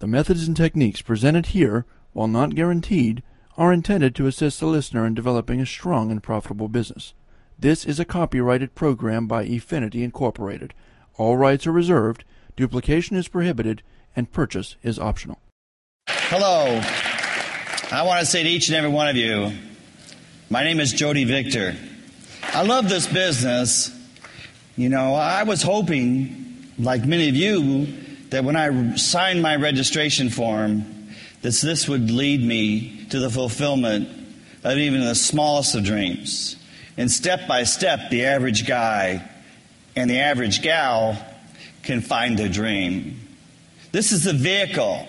[0.00, 3.22] The methods and techniques presented here, while not guaranteed,
[3.56, 7.14] are intended to assist the listener in developing a strong and profitable business.
[7.58, 10.72] This is a copyrighted program by Efinity Incorporated.
[11.16, 12.24] All rights are reserved,
[12.54, 13.82] duplication is prohibited,
[14.14, 15.40] and purchase is optional.
[16.06, 16.80] Hello.
[17.90, 19.50] I want to say to each and every one of you,
[20.48, 21.74] my name is Jody Victor.
[22.54, 23.90] I love this business.
[24.76, 27.88] You know, I was hoping, like many of you,
[28.30, 30.84] that when I signed my registration form,
[31.42, 34.08] that this would lead me to the fulfillment
[34.64, 36.56] of even the smallest of dreams.
[36.96, 39.28] And step by step, the average guy
[39.94, 41.16] and the average gal
[41.82, 43.20] can find their dream.
[43.92, 45.06] This is the vehicle.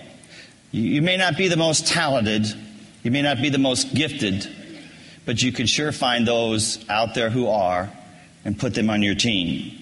[0.70, 2.46] You may not be the most talented,
[3.02, 4.48] you may not be the most gifted,
[5.26, 7.90] but you can sure find those out there who are
[8.44, 9.79] and put them on your team.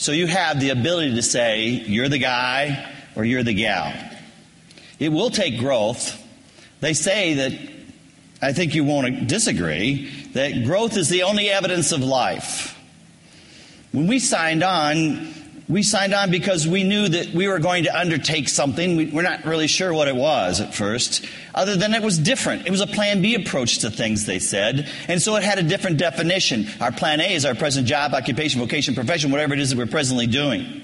[0.00, 3.92] So you have the ability to say, you're the guy or you're the gal.
[4.98, 6.18] It will take growth.
[6.80, 7.52] They say that,
[8.40, 12.78] I think you won't disagree, that growth is the only evidence of life.
[13.92, 15.34] When we signed on,
[15.70, 18.96] we signed on because we knew that we were going to undertake something.
[18.96, 22.66] We, are not really sure what it was at first, other than it was different.
[22.66, 24.90] It was a plan B approach to things, they said.
[25.06, 26.66] And so it had a different definition.
[26.80, 29.86] Our plan A is our present job, occupation, vocation, profession, whatever it is that we're
[29.86, 30.82] presently doing.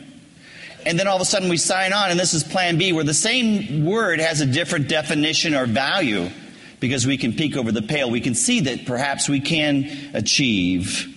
[0.87, 3.03] And then all of a sudden we sign on, and this is plan B, where
[3.03, 6.31] the same word has a different definition or value
[6.78, 8.09] because we can peek over the pale.
[8.09, 11.12] We can see that perhaps we can achieve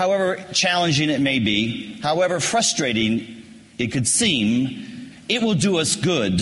[0.00, 3.42] however challenging it may be, however frustrating
[3.76, 6.40] it could seem, it will do us good.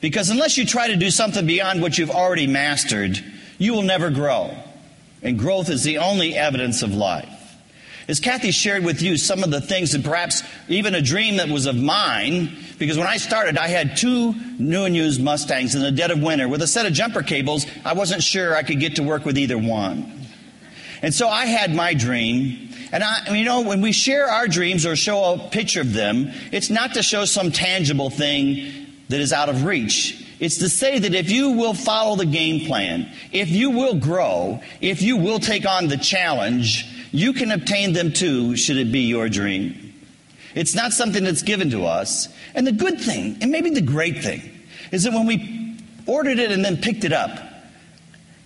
[0.00, 3.22] Because unless you try to do something beyond what you've already mastered,
[3.58, 4.56] you will never grow.
[5.22, 7.28] And growth is the only evidence of life.
[8.08, 11.50] As Kathy shared with you some of the things and perhaps even a dream that
[11.50, 15.82] was of mine, because when I started, I had two new and used Mustangs in
[15.82, 17.66] the dead of winter with a set of jumper cables.
[17.84, 20.15] I wasn't sure I could get to work with either one.
[21.02, 22.70] And so I had my dream.
[22.92, 26.30] And I, you know, when we share our dreams or show a picture of them,
[26.52, 30.24] it's not to show some tangible thing that is out of reach.
[30.38, 34.60] It's to say that if you will follow the game plan, if you will grow,
[34.80, 39.00] if you will take on the challenge, you can obtain them too, should it be
[39.00, 39.94] your dream.
[40.54, 42.28] It's not something that's given to us.
[42.54, 44.42] And the good thing, and maybe the great thing,
[44.92, 47.38] is that when we ordered it and then picked it up,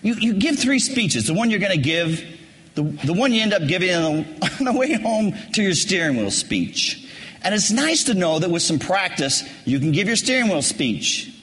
[0.03, 1.27] you, you give three speeches.
[1.27, 2.25] The one you're going to give,
[2.75, 5.75] the, the one you end up giving on the, on the way home to your
[5.75, 7.07] steering wheel speech.
[7.43, 10.63] And it's nice to know that with some practice, you can give your steering wheel
[10.63, 11.35] speech.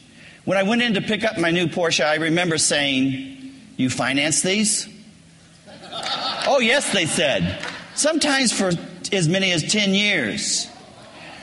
[0.46, 4.42] When I went in to pick up my new Porsche, I remember saying, You finance
[4.42, 4.88] these?
[6.48, 7.66] oh, yes, they said.
[7.96, 8.72] Sometimes for
[9.12, 10.70] as many as 10 years.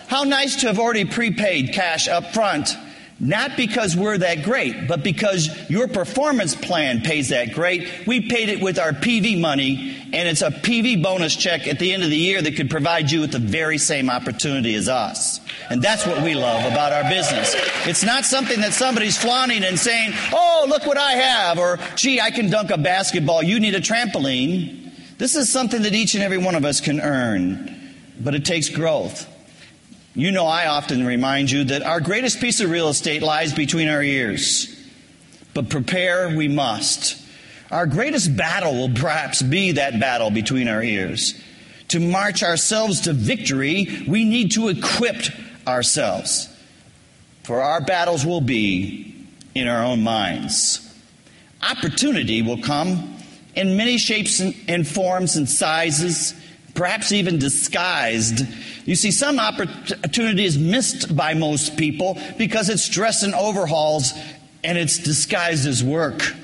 [0.07, 2.77] How nice to have already prepaid cash up front
[3.21, 8.07] not because we're that great, but because your performance plan pays that great.
[8.07, 11.93] We paid it with our PV money, and it's a PV bonus check at the
[11.93, 15.41] end of the year that could provide you with the very same opportunity as us.
[15.71, 17.55] And that's what we love about our business.
[17.87, 22.21] It's not something that somebody's flaunting and saying, oh, look what I have, or gee,
[22.21, 23.45] I can dunk a basketball.
[23.45, 24.91] You need a trampoline.
[25.19, 28.69] This is something that each and every one of us can earn, but it takes
[28.69, 29.31] growth.
[30.17, 33.89] You know, I often remind you that our greatest piece of real estate lies between
[33.89, 34.69] our ears.
[35.55, 37.21] But prepare we must.
[37.73, 41.35] Our greatest battle will perhaps be that battle between our ears.
[41.89, 45.17] To march ourselves to victory, we need to equip
[45.67, 46.49] ourselves.
[47.43, 50.81] For our battles will be in our own minds.
[51.69, 53.17] Opportunity will come
[53.57, 56.35] in many shapes and forms and sizes
[56.75, 58.47] perhaps even disguised.
[58.85, 64.13] You see, some opportunity is missed by most people because it's dressed in overhauls
[64.63, 66.35] and it's disguised as work.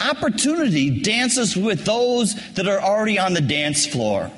[0.00, 4.30] Opportunity dances with those that are already on the dance floor.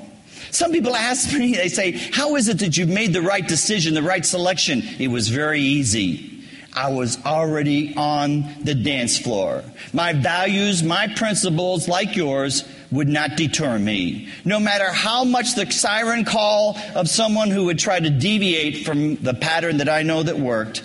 [0.51, 3.93] Some people ask me, they say, How is it that you've made the right decision,
[3.93, 4.81] the right selection?
[4.99, 6.36] It was very easy.
[6.77, 9.63] I was already on the dance floor.
[9.93, 14.29] My values, my principles, like yours, would not deter me.
[14.45, 19.15] No matter how much the siren call of someone who would try to deviate from
[19.15, 20.83] the pattern that I know that worked,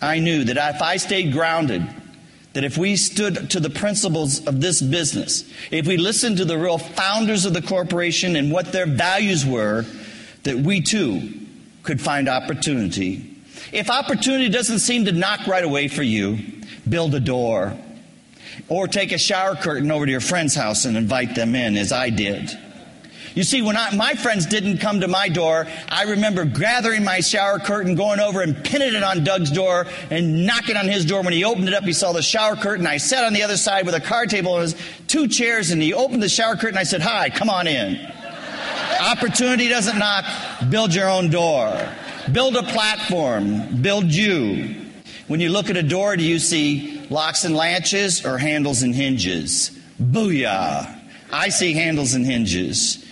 [0.00, 1.86] I knew that if I stayed grounded,
[2.54, 6.58] that if we stood to the principles of this business, if we listened to the
[6.58, 9.86] real founders of the corporation and what their values were,
[10.42, 11.32] that we too
[11.84, 13.31] could find opportunity
[13.70, 16.38] if opportunity doesn't seem to knock right away for you,
[16.88, 17.76] build a door.
[18.68, 21.92] Or take a shower curtain over to your friend's house and invite them in, as
[21.92, 22.50] I did.
[23.34, 27.20] You see, when I, my friends didn't come to my door, I remember gathering my
[27.20, 31.22] shower curtain, going over and pinning it on Doug's door and knocking on his door.
[31.22, 32.86] When he opened it up, he saw the shower curtain.
[32.86, 34.74] I sat on the other side with a card table and
[35.08, 36.76] two chairs, and he opened the shower curtain.
[36.76, 37.96] I said, Hi, come on in.
[39.00, 40.26] Opportunity doesn't knock,
[40.68, 41.88] build your own door.
[42.32, 44.74] Build a platform, build you.
[45.28, 48.94] When you look at a door, do you see locks and latches or handles and
[48.94, 49.70] hinges?
[50.00, 50.98] Booyah!
[51.32, 53.04] I see handles and hinges.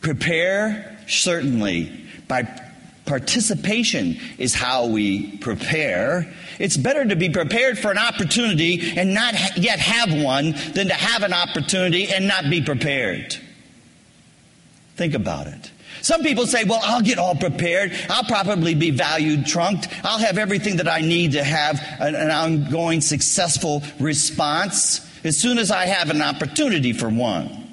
[0.00, 2.06] Prepare, certainly.
[2.28, 2.48] By
[3.06, 6.32] participation is how we prepare.
[6.58, 10.94] It's better to be prepared for an opportunity and not yet have one than to
[10.94, 13.36] have an opportunity and not be prepared.
[14.96, 15.70] Think about it.
[16.02, 17.92] Some people say, well, I'll get all prepared.
[18.08, 19.88] I'll probably be valued trunked.
[20.04, 25.58] I'll have everything that I need to have an, an ongoing successful response as soon
[25.58, 27.68] as I have an opportunity for one.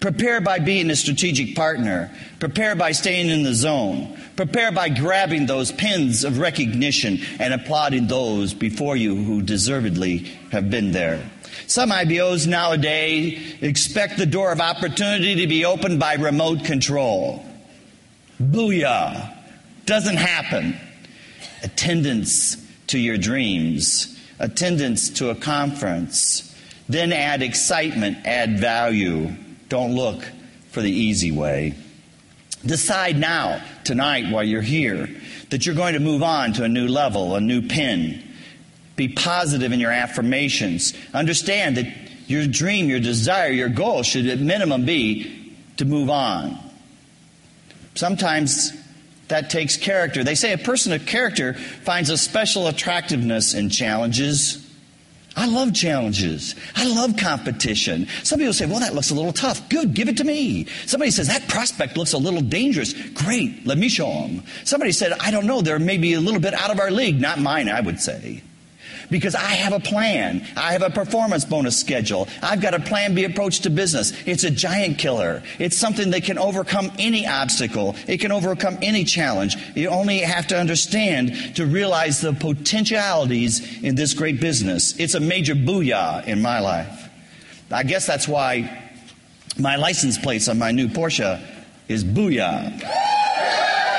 [0.00, 2.14] Prepare by being a strategic partner.
[2.38, 4.16] Prepare by staying in the zone.
[4.36, 10.18] Prepare by grabbing those pins of recognition and applauding those before you who deservedly
[10.52, 11.28] have been there.
[11.68, 17.44] Some IBOs nowadays expect the door of opportunity to be opened by remote control.
[18.42, 19.34] Booyah.
[19.84, 20.74] Doesn't happen.
[21.62, 22.56] Attendance
[22.86, 24.18] to your dreams.
[24.38, 26.56] Attendance to a conference.
[26.88, 29.34] Then add excitement, add value.
[29.68, 30.24] Don't look
[30.70, 31.74] for the easy way.
[32.64, 35.06] Decide now, tonight, while you're here,
[35.50, 38.22] that you're going to move on to a new level, a new pin.
[38.98, 40.92] Be positive in your affirmations.
[41.14, 41.86] Understand that
[42.26, 46.58] your dream, your desire, your goal should at minimum be to move on.
[47.94, 48.72] Sometimes
[49.28, 50.24] that takes character.
[50.24, 54.68] They say a person of character finds a special attractiveness in challenges
[55.38, 56.56] I love challenges.
[56.74, 58.08] I love competition.
[58.24, 59.68] Some people say, well, that looks a little tough.
[59.68, 60.66] Good, give it to me.
[60.86, 62.92] Somebody says, that prospect looks a little dangerous.
[62.92, 64.42] Great, let me show them.
[64.64, 67.20] Somebody said, I don't know, they're maybe a little bit out of our league.
[67.20, 68.42] Not mine, I would say
[69.10, 70.46] because I have a plan.
[70.56, 72.28] I have a performance bonus schedule.
[72.42, 74.12] I've got a plan B approach to business.
[74.26, 75.42] It's a giant killer.
[75.58, 77.96] It's something that can overcome any obstacle.
[78.06, 79.56] It can overcome any challenge.
[79.74, 84.98] You only have to understand to realize the potentialities in this great business.
[84.98, 87.08] It's a major booyah in my life.
[87.70, 88.90] I guess that's why
[89.58, 91.40] my license plates on my new Porsche
[91.88, 92.82] is booyah.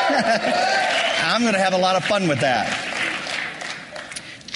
[1.22, 2.88] I'm going to have a lot of fun with that.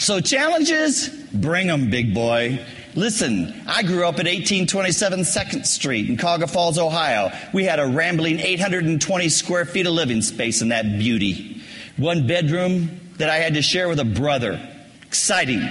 [0.04, 2.60] So challenges, bring them, big boy.
[2.94, 7.32] Listen, I grew up at 1827 2nd Street in Cuyahoga Falls, Ohio.
[7.54, 11.62] We had a rambling 820 square feet of living space in that beauty.
[11.96, 14.60] One bedroom that I had to share with a brother.
[15.04, 15.66] Exciting.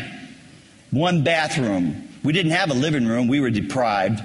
[0.92, 2.08] One bathroom.
[2.24, 3.28] We didn't have a living room.
[3.28, 4.22] We were deprived.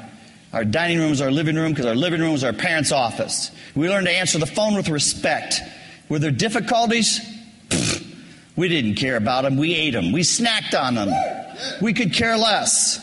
[0.54, 3.52] Our dining room was our living room because our living room was our parents' office.
[3.76, 5.60] We learned to answer the phone with respect.
[6.08, 7.20] Were there difficulties?
[8.58, 9.56] We didn't care about them.
[9.56, 10.12] We ate them.
[10.12, 11.10] We snacked on them.
[11.82, 13.00] We could care less.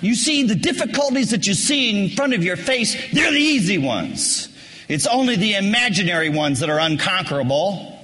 [0.00, 3.78] You see, the difficulties that you see in front of your face, they're the easy
[3.78, 4.48] ones.
[4.88, 7.96] It's only the imaginary ones that are unconquerable.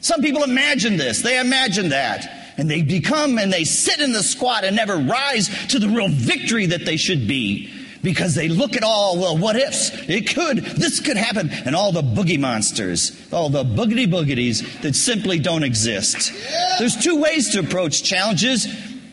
[0.00, 1.22] Some people imagine this.
[1.22, 2.54] They imagine that.
[2.56, 6.08] And they become and they sit in the squat and never rise to the real
[6.08, 7.70] victory that they should be
[8.06, 9.90] because they look at all, well, what ifs?
[10.08, 14.94] It could, this could happen, and all the boogie monsters, all the boogity boogities that
[14.94, 16.32] simply don't exist.
[16.78, 18.68] There's two ways to approach challenges,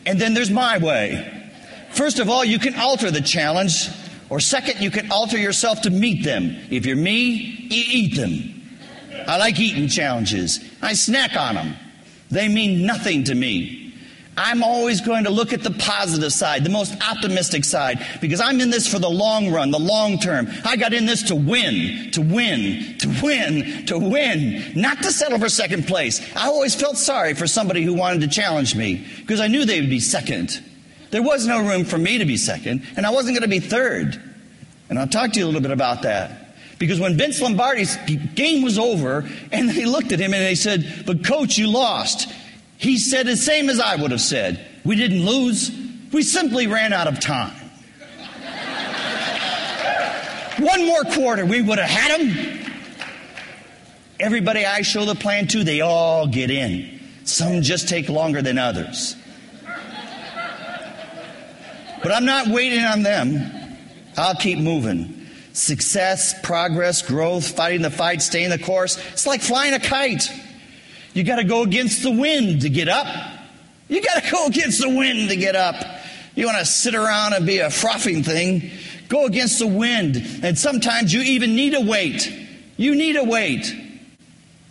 [0.06, 1.50] and then there's my way.
[1.90, 3.88] First of all, you can alter the challenge,
[4.30, 6.56] or second, you can alter yourself to meet them.
[6.70, 7.32] If you're me,
[7.68, 8.62] you eat them.
[9.26, 10.60] I like eating challenges.
[10.80, 11.74] I snack on them.
[12.30, 13.83] They mean nothing to me.
[14.36, 18.60] I'm always going to look at the positive side, the most optimistic side, because I'm
[18.60, 20.48] in this for the long run, the long term.
[20.64, 25.38] I got in this to win, to win, to win, to win, not to settle
[25.38, 26.20] for second place.
[26.34, 29.80] I always felt sorry for somebody who wanted to challenge me, because I knew they
[29.80, 30.62] would be second.
[31.10, 33.60] There was no room for me to be second, and I wasn't going to be
[33.60, 34.20] third.
[34.88, 36.40] And I'll talk to you a little bit about that.
[36.78, 37.96] Because when Vince Lombardi's
[38.34, 42.28] game was over, and they looked at him and they said, But coach, you lost.
[42.84, 44.62] He said the same as I would have said.
[44.84, 45.70] We didn't lose,
[46.12, 47.56] we simply ran out of time.
[50.58, 52.70] One more quarter, we would have had him.
[54.20, 57.00] Everybody I show the plan to, they all get in.
[57.24, 59.16] Some just take longer than others.
[62.02, 63.78] But I'm not waiting on them.
[64.18, 65.26] I'll keep moving.
[65.54, 68.98] Success, progress, growth, fighting the fight, staying the course.
[69.14, 70.30] It's like flying a kite.
[71.14, 73.06] You got to go against the wind to get up.
[73.88, 75.76] You got to go against the wind to get up.
[76.34, 78.70] You want to sit around and be a frothing thing?
[79.08, 82.32] go against the wind, and sometimes you even need a weight.
[82.76, 83.72] You need a weight.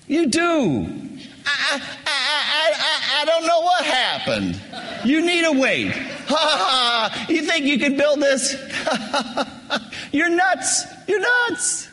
[0.07, 0.99] You do.
[1.45, 4.61] I, I, I, I, don't know what happened.
[5.05, 5.93] You need a weight.
[6.25, 7.25] Ha ha ha.
[7.27, 8.55] You think you can build this?
[10.13, 10.85] You're nuts.
[11.05, 11.89] You're nuts.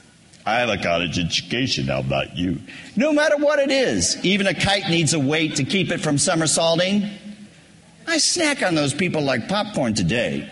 [0.50, 1.86] I have a college education.
[1.86, 2.58] How about you?
[2.96, 6.18] No matter what it is, even a kite needs a weight to keep it from
[6.18, 7.08] somersaulting.
[8.08, 10.50] I snack on those people like popcorn today.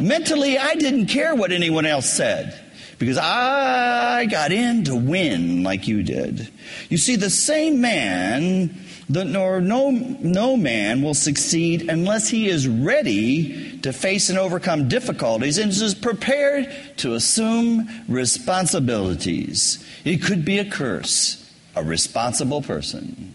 [0.00, 2.60] Mentally, I didn't care what anyone else said
[2.98, 6.50] because I got in to win like you did.
[6.88, 8.74] You see, the same man,
[9.10, 14.88] the, nor no, no man will succeed unless he is ready to face and overcome
[14.88, 19.84] difficulties and is prepared to assume responsibilities.
[20.04, 23.34] It could be a curse, a responsible person,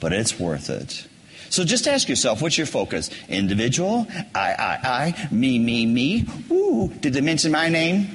[0.00, 1.06] but it's worth it.
[1.50, 3.08] So just ask yourself, what's your focus?
[3.28, 4.08] Individual?
[4.34, 6.26] I, I, I, me, me, me.
[6.50, 8.08] Ooh, did they mention my name?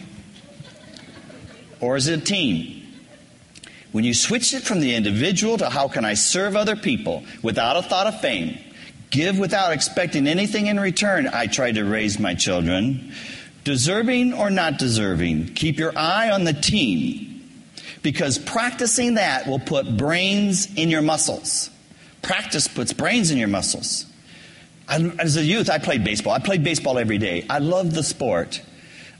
[1.79, 2.80] Or is it a team?
[3.91, 7.77] When you switch it from the individual to how can I serve other people without
[7.77, 8.57] a thought of fame,
[9.09, 13.13] give without expecting anything in return, I try to raise my children.
[13.63, 17.31] Deserving or not deserving, keep your eye on the team
[18.01, 21.69] because practicing that will put brains in your muscles.
[22.21, 24.05] Practice puts brains in your muscles.
[24.87, 26.33] As a youth, I played baseball.
[26.33, 27.45] I played baseball every day.
[27.49, 28.61] I loved the sport.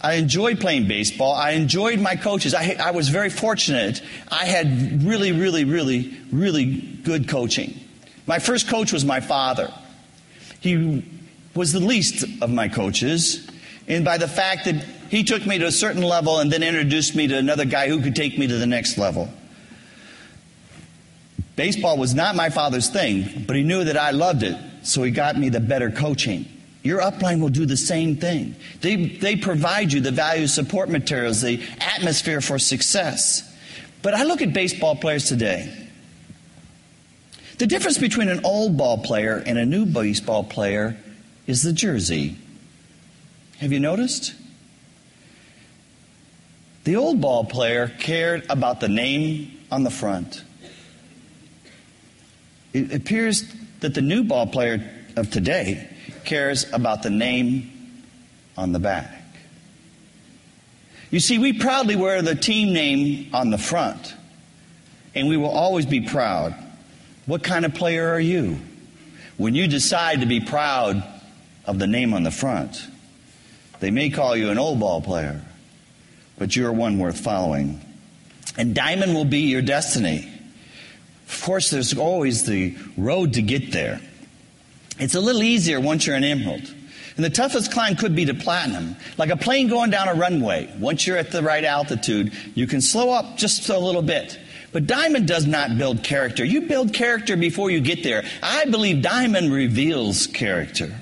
[0.02, 1.34] I enjoyed playing baseball.
[1.34, 2.56] I enjoyed my coaches.
[2.56, 4.02] I, I was very fortunate.
[4.30, 6.66] I had really, really, really, really
[7.04, 7.80] good coaching.
[8.26, 9.72] My first coach was my father.
[10.60, 11.06] He
[11.56, 13.48] was the least of my coaches,
[13.88, 14.76] and by the fact that
[15.10, 18.02] he took me to a certain level and then introduced me to another guy who
[18.02, 19.30] could take me to the next level.
[21.56, 25.12] Baseball was not my father's thing, but he knew that I loved it, so he
[25.12, 26.46] got me the better coaching.
[26.84, 28.56] Your upline will do the same thing.
[28.82, 33.48] They, they provide you the value support materials, the atmosphere for success.
[34.02, 35.78] But I look at baseball players today.
[37.60, 40.98] The difference between an old ball player and a new baseball player
[41.46, 42.36] is the jersey.
[43.60, 44.34] Have you noticed?
[46.84, 50.44] The old ball player cared about the name on the front.
[52.74, 53.44] It appears
[53.82, 55.88] that the new ball player of today
[56.26, 57.72] cares about the name
[58.58, 59.22] on the back.
[61.10, 64.16] You see, we proudly wear the team name on the front,
[65.14, 66.56] and we will always be proud.
[67.26, 68.60] What kind of player are you?
[69.38, 71.04] When you decide to be proud
[71.66, 72.82] of the name on the front,
[73.80, 75.42] they may call you an old ball player,
[76.38, 77.82] but you're one worth following.
[78.58, 80.32] And diamond will be your destiny.
[81.28, 84.02] Of course, there's always the road to get there.
[85.00, 86.74] It's a little easier once you're an emerald.
[87.16, 88.96] And the toughest climb could be to platinum.
[89.18, 90.74] Like a plane going down a runway.
[90.80, 94.40] Once you're at the right altitude, you can slow up just a little bit.
[94.72, 96.46] But diamond does not build character.
[96.46, 98.24] You build character before you get there.
[98.42, 100.96] I believe diamond reveals character.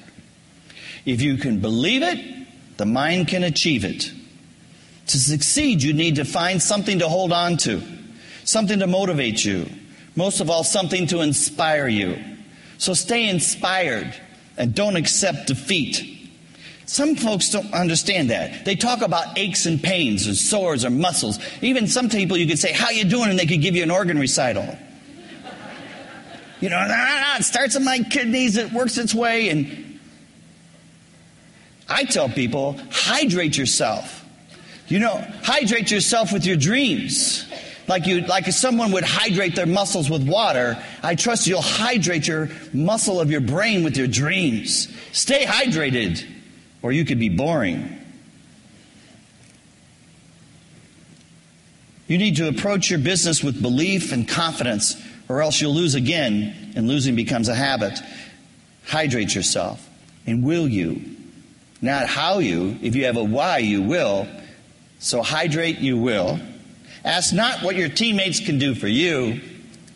[1.05, 4.12] If you can believe it, the mind can achieve it.
[5.08, 7.81] To succeed, you need to find something to hold on to,
[8.43, 9.67] something to motivate you,
[10.15, 12.17] most of all, something to inspire you.
[12.79, 14.15] So stay inspired
[14.57, 16.31] and don't accept defeat.
[16.86, 18.65] Some folks don't understand that.
[18.65, 21.39] They talk about aches and pains and sores or muscles.
[21.62, 23.29] Even some people you could say, how you doing?
[23.29, 24.77] And they could give you an organ recital.
[26.62, 29.50] You know, nah, nah, it starts in my kidneys, it works its way.
[29.50, 30.00] And
[31.88, 34.25] I tell people, hydrate yourself.
[34.88, 37.45] You know, hydrate yourself with your dreams
[37.89, 42.50] like you like someone would hydrate their muscles with water i trust you'll hydrate your
[42.74, 44.88] muscle of your brain with your dreams.
[45.12, 46.25] Stay hydrated
[46.81, 47.98] or you could be boring.
[52.08, 54.96] You need to approach your business with belief and confidence
[55.27, 58.00] or else you'll lose again and losing becomes a habit.
[58.86, 59.88] Hydrate yourself
[60.25, 61.01] and will you?
[61.81, 64.27] Not how you if you have a why you will.
[65.00, 66.39] So hydrate you will
[67.03, 69.41] Ask not what your teammates can do for you,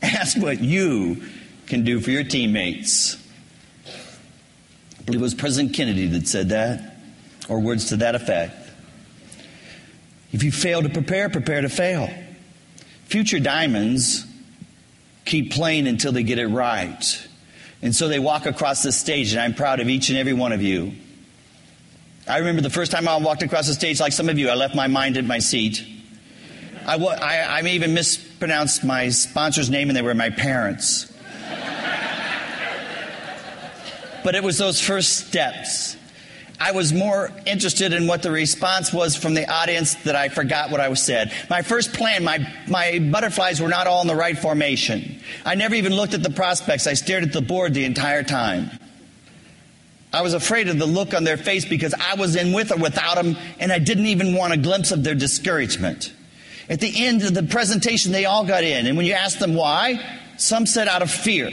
[0.01, 1.24] ask what you
[1.67, 3.17] can do for your teammates.
[3.86, 6.98] I believe it was President Kennedy that said that,
[7.50, 8.55] or words to that effect.
[10.31, 12.10] If you fail to prepare, prepare to fail.
[13.05, 14.25] Future diamonds
[15.25, 17.27] keep playing until they get it right.
[17.81, 20.53] And so they walk across the stage, and I'm proud of each and every one
[20.53, 20.93] of you.
[22.27, 24.55] I remember the first time I walked across the stage, like some of you, I
[24.55, 25.86] left my mind at my seat.
[26.85, 31.11] I, I, even mispronounced my sponsor's name, and they were my parents.
[34.23, 35.97] but it was those first steps.
[36.59, 40.71] I was more interested in what the response was from the audience that I forgot
[40.71, 41.33] what I was said.
[41.49, 45.19] My first plan, my, my butterflies were not all in the right formation.
[45.45, 46.87] I never even looked at the prospects.
[46.87, 48.69] I stared at the board the entire time.
[50.13, 52.77] I was afraid of the look on their face because I was in with or
[52.77, 56.13] without them, and I didn't even want a glimpse of their discouragement.
[56.70, 59.53] At the end of the presentation, they all got in, and when you asked them
[59.53, 60.01] why,
[60.38, 61.51] some said out of fear.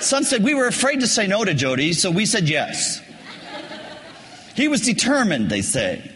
[0.00, 3.00] Some said we were afraid to say no to Jody, so we said yes.
[4.54, 6.10] He was determined, they say,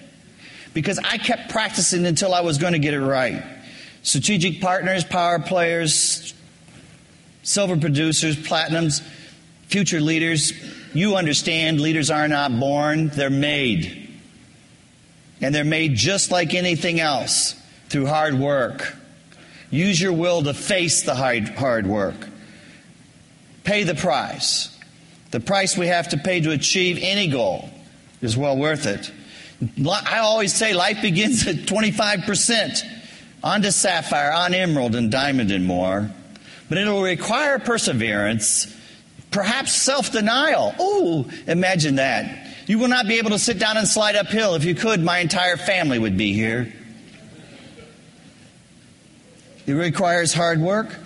[0.74, 3.42] because I kept practicing until I was going to get it right.
[4.02, 6.34] Strategic partners, power players,
[7.42, 9.00] silver producers, platinums,
[9.68, 10.52] future leaders,
[10.94, 14.01] you understand leaders are not born, they're made.
[15.42, 17.54] And they're made just like anything else
[17.88, 18.96] through hard work.
[19.70, 22.14] Use your will to face the hard, hard work.
[23.64, 24.68] Pay the price.
[25.30, 27.68] The price we have to pay to achieve any goal
[28.20, 29.10] is well worth it.
[29.86, 32.82] I always say life begins at 25%
[33.44, 36.10] on to sapphire, on emerald, and diamond, and more.
[36.68, 38.72] But it'll require perseverance
[39.32, 40.74] Perhaps self denial.
[40.78, 42.51] Oh, imagine that.
[42.66, 44.54] You will not be able to sit down and slide uphill.
[44.54, 46.72] If you could, my entire family would be here.
[49.66, 50.96] It requires hard work,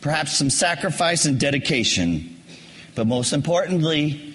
[0.00, 2.40] perhaps some sacrifice and dedication.
[2.94, 4.34] But most importantly,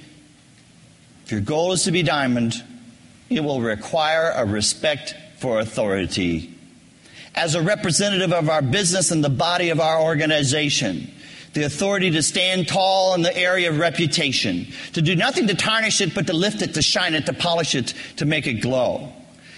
[1.25, 2.61] if your goal is to be diamond,
[3.29, 6.53] it will require a respect for authority.
[7.33, 11.11] As a representative of our business and the body of our organization,
[11.53, 15.99] the authority to stand tall in the area of reputation, to do nothing to tarnish
[15.99, 19.11] it, but to lift it, to shine it, to polish it, to make it glow,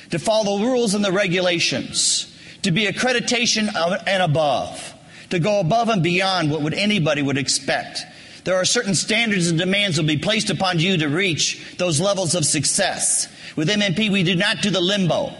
[0.09, 3.69] to follow the rules and the regulations, to be accreditation
[4.07, 4.93] and above,
[5.29, 8.01] to go above and beyond what would anybody would expect.
[8.43, 12.35] There are certain standards and demands will be placed upon you to reach those levels
[12.35, 13.27] of success.
[13.55, 15.31] With MMP, we do not do the limbo.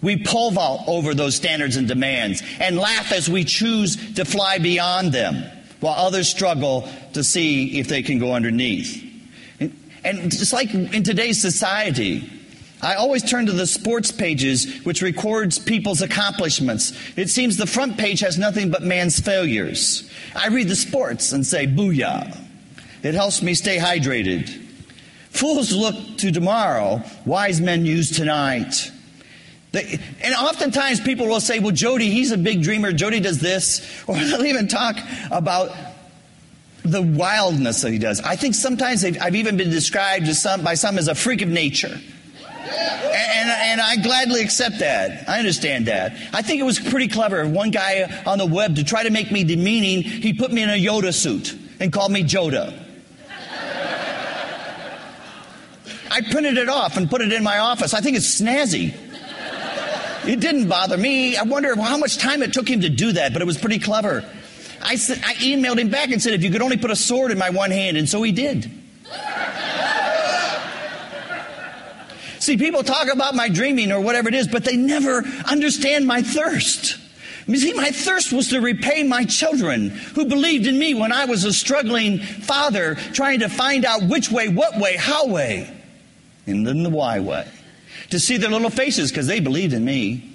[0.00, 4.58] We pole vault over those standards and demands and laugh as we choose to fly
[4.58, 9.04] beyond them while others struggle to see if they can go underneath.
[9.60, 12.30] And, and just like in today's society,
[12.80, 16.92] I always turn to the sports pages, which records people's accomplishments.
[17.16, 20.08] It seems the front page has nothing but man's failures.
[20.36, 22.36] I read the sports and say, booyah.
[23.02, 24.48] It helps me stay hydrated.
[25.30, 28.90] Fools look to tomorrow, wise men use tonight.
[29.72, 32.92] They, and oftentimes people will say, well, Jody, he's a big dreamer.
[32.92, 33.86] Jody does this.
[34.08, 34.96] Or they'll even talk
[35.30, 35.76] about
[36.82, 38.20] the wildness that he does.
[38.22, 42.00] I think sometimes I've even been described some, by some as a freak of nature.
[42.70, 45.28] And, and, I gladly accept that.
[45.28, 46.12] I understand that.
[46.32, 47.46] I think it was pretty clever.
[47.46, 50.70] One guy on the web to try to make me demeaning, he put me in
[50.70, 52.78] a Yoda suit and called me Joda.
[56.10, 57.94] I printed it off and put it in my office.
[57.94, 58.94] I think it's snazzy.
[60.28, 61.38] It didn't bother me.
[61.38, 63.78] I wonder how much time it took him to do that, but it was pretty
[63.78, 64.22] clever.
[64.82, 67.30] I, said, I emailed him back and said, if you could only put a sword
[67.30, 68.70] in my one hand, and so he did.
[72.40, 76.20] See, people talk about my dreaming or whatever it is, but they never understand my
[76.20, 76.98] thirst.
[77.46, 81.24] You see, my thirst was to repay my children who believed in me when I
[81.24, 85.74] was a struggling father trying to find out which way, what way, how way,
[86.46, 87.48] and then the why way
[88.10, 90.34] to see their little faces because they believed in me.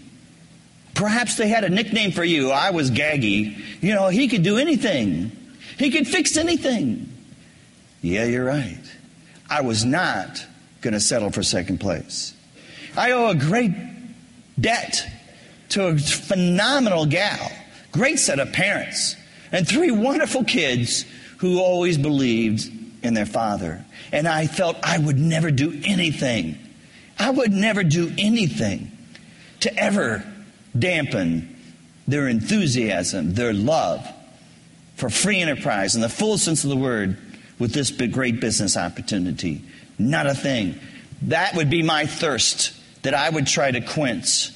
[0.93, 2.51] Perhaps they had a nickname for you.
[2.51, 3.59] I was Gaggy.
[3.81, 5.31] You know, he could do anything.
[5.77, 7.09] He could fix anything.
[8.01, 8.79] Yeah, you're right.
[9.49, 10.45] I was not
[10.81, 12.33] going to settle for second place.
[12.95, 13.71] I owe a great
[14.59, 15.07] debt
[15.69, 17.51] to a phenomenal gal,
[17.91, 19.15] great set of parents,
[19.51, 21.05] and three wonderful kids
[21.37, 22.71] who always believed
[23.03, 23.83] in their father.
[24.11, 26.57] And I felt I would never do anything
[27.23, 28.91] I would never do anything
[29.61, 30.25] to ever
[30.77, 31.57] dampen
[32.05, 34.05] their enthusiasm, their love
[34.97, 37.17] for free enterprise in the full sense of the word
[37.59, 39.63] with this great business opportunity.
[39.97, 40.77] Not a thing.
[41.21, 44.51] That would be my thirst that I would try to quench.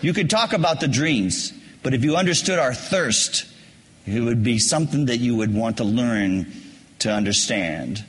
[0.00, 1.52] You could talk about the dreams,
[1.82, 3.44] but if you understood our thirst,
[4.06, 6.50] it would be something that you would want to learn
[7.00, 8.02] to understand.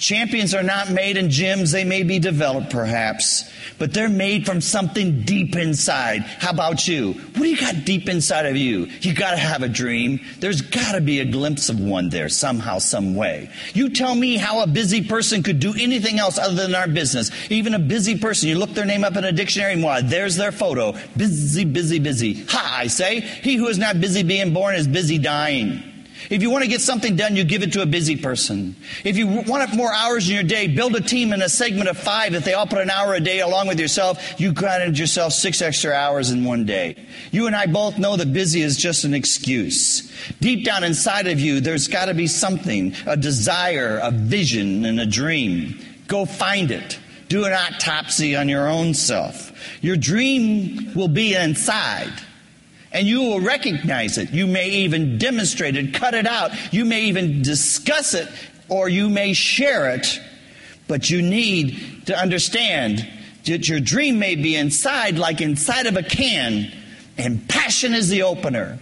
[0.00, 1.72] Champions are not made in gyms.
[1.72, 3.44] They may be developed perhaps,
[3.78, 6.22] but they're made from something deep inside.
[6.22, 7.12] How about you?
[7.12, 8.86] What do you got deep inside of you?
[9.02, 10.20] You gotta have a dream.
[10.38, 13.50] There's gotta be a glimpse of one there somehow, some way.
[13.74, 17.30] You tell me how a busy person could do anything else other than our business.
[17.50, 20.36] Even a busy person, you look their name up in a dictionary and why, there's
[20.36, 20.94] their photo.
[21.14, 22.44] Busy, busy, busy.
[22.48, 23.20] Ha, I say.
[23.20, 25.89] He who is not busy being born is busy dying.
[26.30, 28.76] If you want to get something done, you give it to a busy person.
[29.02, 31.98] If you want more hours in your day, build a team in a segment of
[31.98, 32.34] five.
[32.34, 35.60] If they all put an hour a day along with yourself, you granted yourself six
[35.60, 37.04] extra hours in one day.
[37.32, 40.08] You and I both know that busy is just an excuse.
[40.40, 45.00] Deep down inside of you, there's got to be something, a desire, a vision, and
[45.00, 45.80] a dream.
[46.06, 47.00] Go find it.
[47.28, 49.52] Do an autopsy on your own self.
[49.82, 52.12] Your dream will be inside.
[52.92, 54.30] And you will recognize it.
[54.30, 56.50] You may even demonstrate it, cut it out.
[56.72, 58.28] You may even discuss it,
[58.68, 60.20] or you may share it.
[60.88, 63.08] But you need to understand
[63.44, 66.72] that your dream may be inside, like inside of a can,
[67.16, 68.78] and passion is the opener.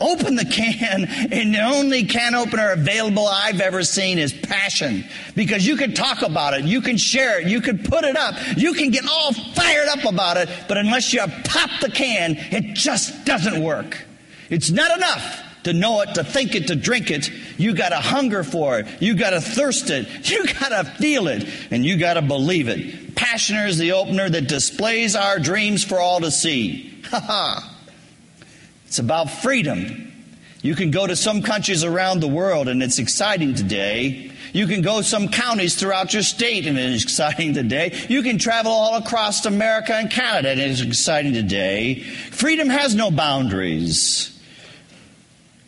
[0.00, 5.04] Open the can, and the only can opener available I've ever seen is passion.
[5.34, 8.34] Because you can talk about it, you can share it, you can put it up,
[8.56, 12.74] you can get all fired up about it, but unless you pop the can, it
[12.74, 14.06] just doesn't work.
[14.48, 17.30] It's not enough to know it, to think it, to drink it.
[17.58, 18.86] You gotta hunger for it.
[19.00, 20.08] You gotta thirst it.
[20.30, 21.46] You gotta feel it.
[21.70, 23.14] And you gotta believe it.
[23.14, 27.02] Passion is the opener that displays our dreams for all to see.
[27.10, 27.76] Ha ha.
[28.90, 30.12] It's about freedom.
[30.62, 34.32] You can go to some countries around the world and it's exciting today.
[34.52, 37.96] You can go some counties throughout your state and it's exciting today.
[38.08, 42.00] You can travel all across America and Canada and it's exciting today.
[42.02, 44.36] Freedom has no boundaries.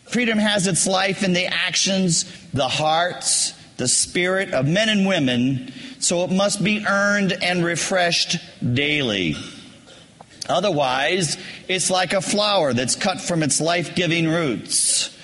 [0.03, 5.71] Freedom has its life in the actions, the hearts, the spirit of men and women,
[5.99, 8.35] so it must be earned and refreshed
[8.75, 9.37] daily.
[10.49, 15.17] Otherwise, it's like a flower that's cut from its life giving roots.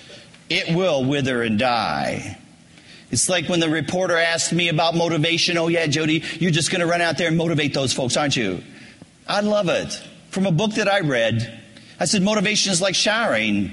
[0.49, 2.37] It will wither and die.
[3.11, 5.57] It's like when the reporter asked me about motivation.
[5.57, 8.35] Oh, yeah, Jody, you're just going to run out there and motivate those folks, aren't
[8.35, 8.63] you?
[9.27, 9.93] I love it.
[10.29, 11.61] From a book that I read,
[11.99, 13.71] I said motivation is like showering.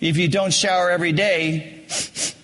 [0.00, 1.84] If you don't shower every day,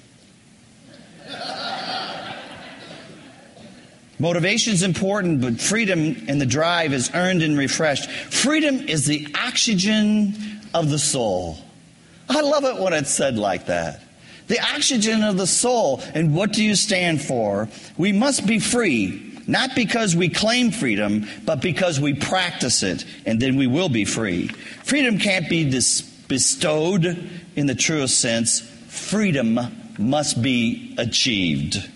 [4.24, 8.10] Motivation is important, but freedom and the drive is earned and refreshed.
[8.10, 11.58] Freedom is the oxygen of the soul.
[12.30, 14.00] I love it when it's said like that.
[14.46, 16.00] The oxygen of the soul.
[16.14, 17.68] And what do you stand for?
[17.98, 23.38] We must be free, not because we claim freedom, but because we practice it, and
[23.38, 24.48] then we will be free.
[24.84, 27.04] Freedom can't be dis- bestowed
[27.56, 29.60] in the truest sense, freedom
[29.98, 31.90] must be achieved.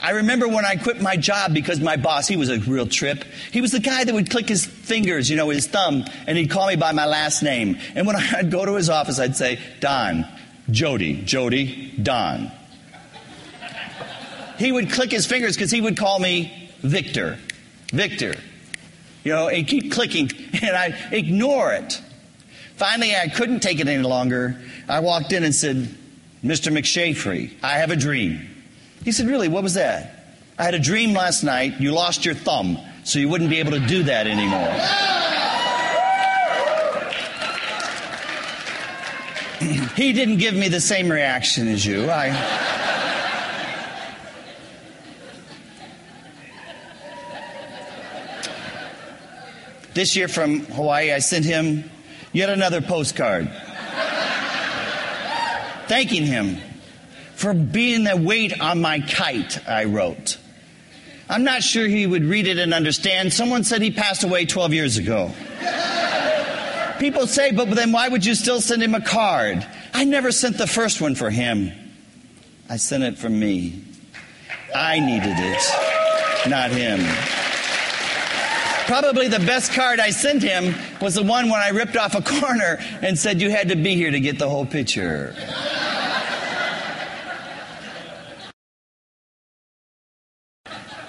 [0.00, 3.24] I remember when I quit my job because my boss, he was a real trip.
[3.50, 6.50] He was the guy that would click his fingers, you know, his thumb, and he'd
[6.50, 7.78] call me by my last name.
[7.94, 10.26] And when I'd go to his office, I'd say, Don,
[10.70, 12.50] Jody, Jody, Don.
[14.58, 17.38] He would click his fingers because he would call me Victor,
[17.92, 18.34] Victor.
[19.24, 20.30] You know, and keep clicking,
[20.62, 22.00] and I'd ignore it.
[22.76, 24.60] Finally, I couldn't take it any longer.
[24.88, 25.88] I walked in and said,
[26.44, 26.70] Mr.
[26.70, 28.55] McShafery, I have a dream.
[29.06, 30.10] He said, Really, what was that?
[30.58, 31.80] I had a dream last night.
[31.80, 34.66] You lost your thumb, so you wouldn't be able to do that anymore.
[39.94, 42.10] he didn't give me the same reaction as you.
[42.10, 42.30] I.
[49.94, 51.88] This year from Hawaii, I sent him
[52.32, 53.48] yet another postcard
[55.86, 56.60] thanking him
[57.36, 60.38] for being the weight on my kite, I wrote.
[61.28, 63.30] I'm not sure he would read it and understand.
[63.30, 65.30] Someone said he passed away 12 years ago.
[66.98, 69.66] People say, but then why would you still send him a card?
[69.92, 71.72] I never sent the first one for him.
[72.70, 73.84] I sent it for me.
[74.74, 77.00] I needed it, not him.
[78.86, 82.22] Probably the best card I sent him was the one when I ripped off a
[82.22, 85.34] corner and said you had to be here to get the whole picture.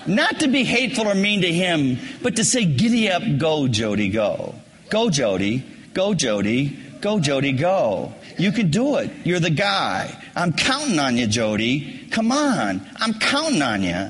[0.08, 4.10] Not to be hateful or mean to him, but to say, giddy up, go, Jody,
[4.10, 4.56] go.
[4.90, 5.66] Go, Jody.
[5.94, 6.78] Go, Jody.
[7.02, 8.14] Go, Jody, go.
[8.38, 9.12] You can do it.
[9.24, 10.16] You're the guy.
[10.36, 12.08] I'm counting on you, Jody.
[12.12, 12.88] Come on.
[12.98, 14.10] I'm counting on you.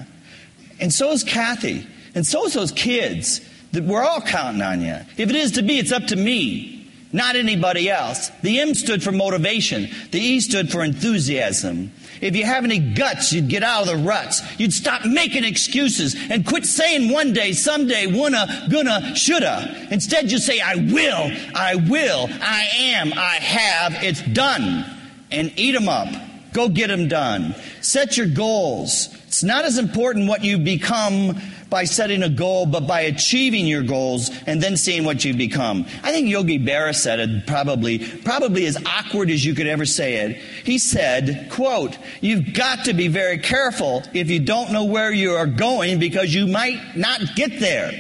[0.79, 1.87] And so is Kathy.
[2.13, 3.41] And so is those kids.
[3.71, 4.97] That we're all counting on you.
[5.17, 8.29] If it is to be, it's up to me, not anybody else.
[8.41, 9.89] The M stood for motivation.
[10.11, 11.91] The E stood for enthusiasm.
[12.21, 14.41] If you have any guts, you'd get out of the ruts.
[14.59, 19.87] You'd stop making excuses and quit saying one day, someday, wanna, gonna, shoulda.
[19.91, 24.85] Instead, you say, I will, I will, I am, I have, it's done.
[25.29, 26.07] And eat them up.
[26.53, 27.53] Go get them done.
[27.81, 29.09] Set your goals.
[29.27, 33.83] It's not as important what you become, by setting a goal, but by achieving your
[33.83, 35.85] goals and then seeing what you've become.
[36.03, 40.15] I think Yogi Berra said it probably, probably as awkward as you could ever say
[40.17, 40.37] it.
[40.63, 45.33] He said, quote, you've got to be very careful if you don't know where you
[45.33, 47.91] are going because you might not get there.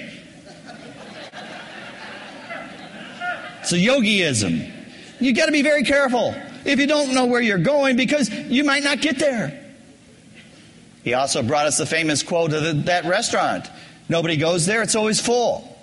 [3.63, 4.71] So yogiism.
[5.19, 8.63] You've got to be very careful if you don't know where you're going because you
[8.63, 9.66] might not get there.
[11.07, 13.69] He also brought us the famous quote of the, that restaurant
[14.09, 15.73] Nobody goes there, it's always full.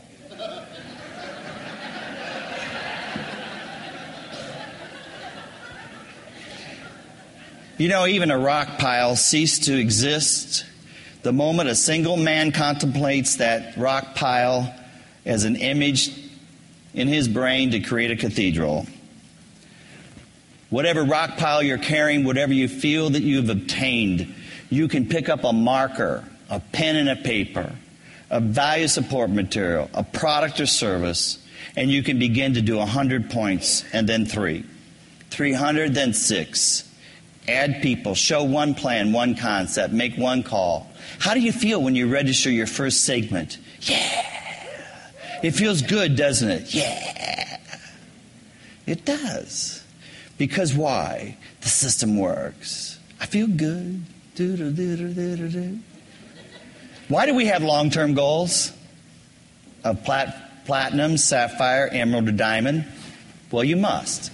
[7.79, 10.67] You know, even a rock pile ceased to exist
[11.23, 14.75] the moment a single man contemplates that rock pile
[15.25, 16.11] as an image
[16.93, 18.87] in his brain to create a cathedral.
[20.69, 24.34] Whatever rock pile you're carrying, whatever you feel that you've obtained,
[24.75, 27.73] you can pick up a marker, a pen and a paper,
[28.31, 31.39] a value support material, a product or service,
[31.77, 34.65] and you can begin to do 100 points and then three.
[35.31, 36.89] 300, then six.
[37.47, 40.89] Add people, show one plan, one concept, make one call.
[41.19, 43.59] How do you feel when you register your first segment?
[43.83, 44.31] Yeah.
[45.43, 46.75] It feels good, doesn't it?
[46.75, 47.59] Yeah.
[48.87, 49.85] It does.
[50.39, 51.37] Because why?
[51.61, 52.99] The system works.
[53.21, 54.05] I feel good.
[57.09, 58.73] Why do we have long term goals
[59.85, 62.87] of plat- platinum, sapphire, emerald, or diamond?
[63.51, 64.33] Well, you must.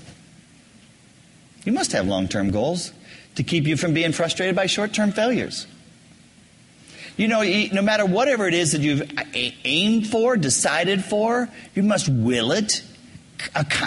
[1.64, 2.92] You must have long term goals
[3.34, 5.66] to keep you from being frustrated by short term failures.
[7.16, 9.02] You know, no matter whatever it is that you've
[9.34, 12.82] aimed for, decided for, you must will it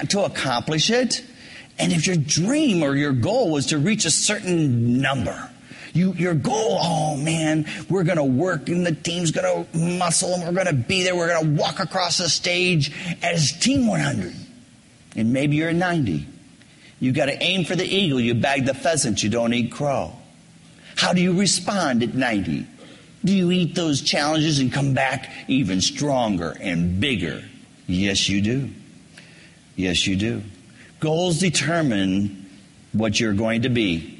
[0.09, 1.23] to accomplish it.
[1.79, 5.49] And if your dream or your goal was to reach a certain number,
[5.93, 10.33] you, your goal, oh man, we're going to work and the team's going to muscle
[10.33, 11.15] and we're going to be there.
[11.15, 14.33] We're going to walk across the stage as Team 100.
[15.15, 16.25] And maybe you're a 90.
[16.99, 18.19] You've got to aim for the eagle.
[18.19, 19.21] You bag the pheasant.
[19.21, 20.13] You don't eat crow.
[20.95, 22.65] How do you respond at 90?
[23.23, 27.43] Do you eat those challenges and come back even stronger and bigger?
[27.87, 28.69] Yes, you do.
[29.75, 30.41] Yes, you do.
[30.99, 32.49] Goals determine
[32.93, 34.12] what you're going to be.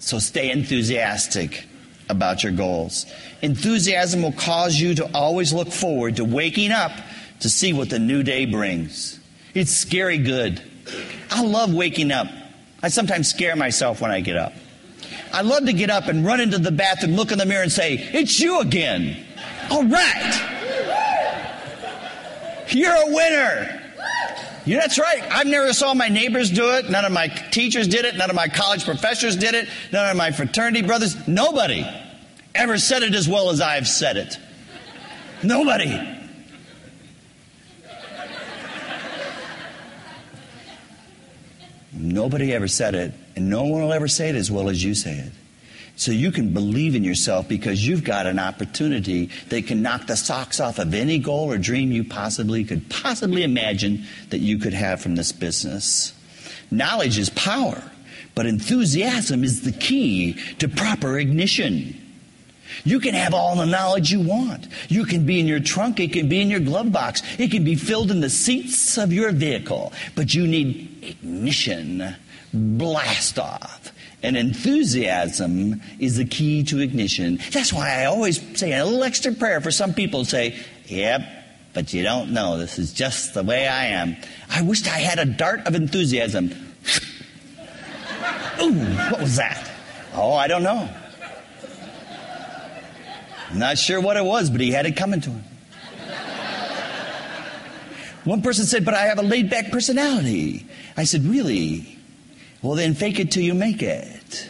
[0.00, 1.66] So stay enthusiastic
[2.08, 3.06] about your goals.
[3.42, 6.90] Enthusiasm will cause you to always look forward to waking up
[7.40, 9.20] to see what the new day brings.
[9.54, 10.60] It's scary good.
[11.30, 12.26] I love waking up.
[12.82, 14.52] I sometimes scare myself when I get up.
[15.32, 17.70] I love to get up and run into the bathroom, look in the mirror, and
[17.70, 19.24] say, It's you again.
[19.70, 20.56] All right.
[22.70, 23.79] You're a winner.
[24.78, 25.22] That's right.
[25.30, 26.90] I've never saw my neighbors do it.
[26.90, 28.16] None of my teachers did it.
[28.16, 29.68] None of my college professors did it.
[29.92, 31.16] None of my fraternity brothers.
[31.26, 31.86] Nobody
[32.54, 34.38] ever said it as well as I've said it.
[35.42, 36.18] Nobody.
[41.92, 44.94] Nobody ever said it, and no one will ever say it as well as you
[44.94, 45.32] say it.
[46.00, 50.16] So you can believe in yourself because you've got an opportunity that can knock the
[50.16, 54.72] socks off of any goal or dream you possibly could possibly imagine that you could
[54.72, 56.14] have from this business.
[56.70, 57.82] Knowledge is power,
[58.34, 61.94] but enthusiasm is the key to proper ignition.
[62.82, 64.68] You can have all the knowledge you want.
[64.88, 66.00] You can be in your trunk.
[66.00, 67.22] It can be in your glove box.
[67.38, 69.92] It can be filled in the seats of your vehicle.
[70.14, 72.16] But you need ignition,
[72.54, 73.92] blast off.
[74.22, 77.40] And enthusiasm is the key to ignition.
[77.52, 81.22] That's why I always say a little extra prayer for some people say, Yep,
[81.72, 82.58] but you don't know.
[82.58, 84.16] This is just the way I am.
[84.50, 86.48] I wished I had a dart of enthusiasm.
[88.60, 89.70] Ooh, what was that?
[90.14, 90.88] Oh, I don't know.
[93.50, 95.44] I'm not sure what it was, but he had it coming to him.
[98.24, 100.66] One person said, But I have a laid back personality.
[100.96, 101.98] I said, Really?
[102.62, 104.48] Well, then fake it till you make it.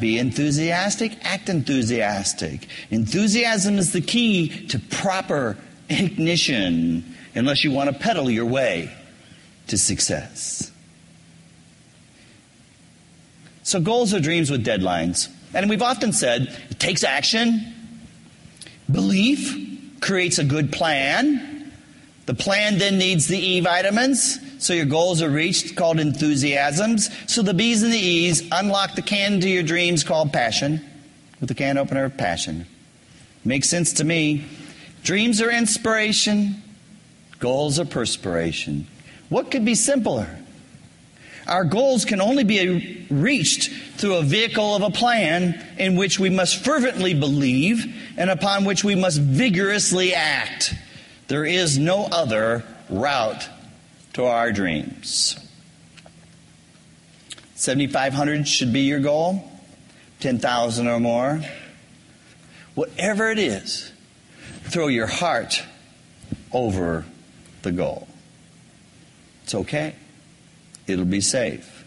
[0.00, 2.66] Be enthusiastic, act enthusiastic.
[2.90, 5.58] Enthusiasm is the key to proper
[5.90, 7.04] ignition,
[7.34, 8.90] unless you want to pedal your way
[9.66, 10.70] to success.
[13.64, 15.28] So, goals are dreams with deadlines.
[15.54, 17.74] And we've often said it takes action,
[18.90, 21.70] belief creates a good plan.
[22.24, 27.10] The plan then needs the E vitamins so your goals are reached, called enthusiasms.
[27.26, 30.80] So the B's and the E's unlock the can to your dreams called passion
[31.40, 32.66] with the can opener of passion.
[33.44, 34.44] Makes sense to me.
[35.02, 36.62] Dreams are inspiration,
[37.40, 38.86] goals are perspiration.
[39.28, 40.28] What could be simpler?
[41.48, 46.30] Our goals can only be reached through a vehicle of a plan in which we
[46.30, 47.84] must fervently believe
[48.16, 50.72] and upon which we must vigorously act.
[51.26, 53.48] There is no other route
[54.14, 55.36] to our dreams.
[57.54, 59.48] 7,500 should be your goal,
[60.20, 61.40] 10,000 or more.
[62.74, 63.92] Whatever it is,
[64.64, 65.62] throw your heart
[66.52, 67.04] over
[67.62, 68.08] the goal.
[69.44, 69.94] It's okay
[70.86, 71.84] it'll be safe.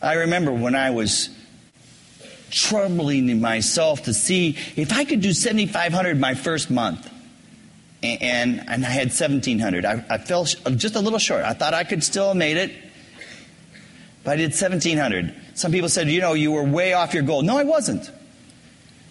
[0.00, 1.30] I remember when I was
[2.50, 7.10] troubling myself to see if I could do 7,500 my first month.
[8.04, 9.84] And, and I had 1,700.
[9.84, 11.42] I, I fell just a little short.
[11.42, 12.72] I thought I could still have made it.
[14.22, 15.34] But I did 1,700.
[15.54, 17.42] Some people said, you know, you were way off your goal.
[17.42, 18.10] No, I wasn't.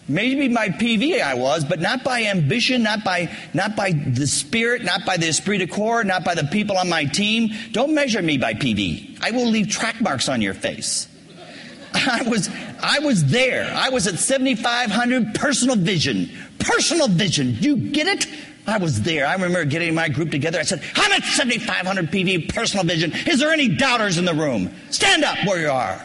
[0.06, 4.84] Maybe by PV I was, but not by ambition, not by, not by the spirit,
[4.84, 7.50] not by the esprit de corps, not by the people on my team.
[7.72, 9.18] Don't measure me by PV.
[9.22, 11.08] I will leave track marks on your face.
[11.94, 12.50] I was,
[12.82, 13.72] I was there.
[13.74, 16.30] I was at 7,500 personal vision.
[16.58, 17.54] Personal vision.
[17.54, 18.26] Do You get it?
[18.66, 19.26] I was there.
[19.26, 20.58] I remember getting my group together.
[20.58, 23.12] I said, I'm at 7,500 PV personal vision.
[23.26, 24.74] Is there any doubters in the room?
[24.90, 26.02] Stand up where you are.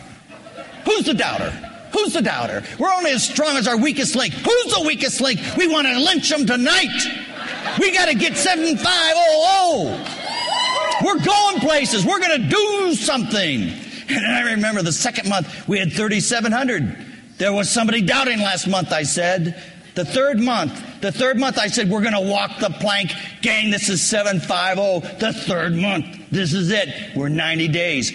[0.86, 1.52] Who's the doubter?
[1.94, 2.64] Who's the doubter?
[2.78, 4.34] We're only as strong as our weakest link.
[4.34, 5.40] Who's the weakest link?
[5.58, 7.78] We want to lynch them tonight.
[7.80, 11.04] We got to get 7500.
[11.04, 12.06] We're going places.
[12.06, 13.72] We're going to do something.
[14.10, 17.06] And I remember the second month we had 3,700.
[17.38, 19.64] There was somebody doubting last month, I said.
[19.96, 23.12] The third month, the third month I said, we're going to walk the plank.
[23.42, 25.18] Gang, this is 750.
[25.20, 26.90] The third month, this is it.
[27.16, 28.14] We're 90 days.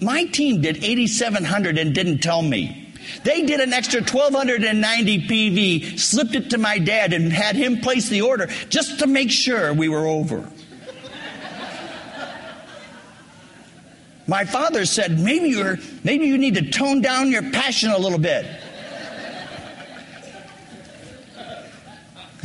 [0.00, 2.82] My team did 8,700 and didn't tell me.
[3.24, 8.08] They did an extra 1290 PV, slipped it to my dad, and had him place
[8.08, 10.50] the order just to make sure we were over.
[14.28, 18.18] My father said, maybe, you're, maybe you need to tone down your passion a little
[18.18, 18.44] bit.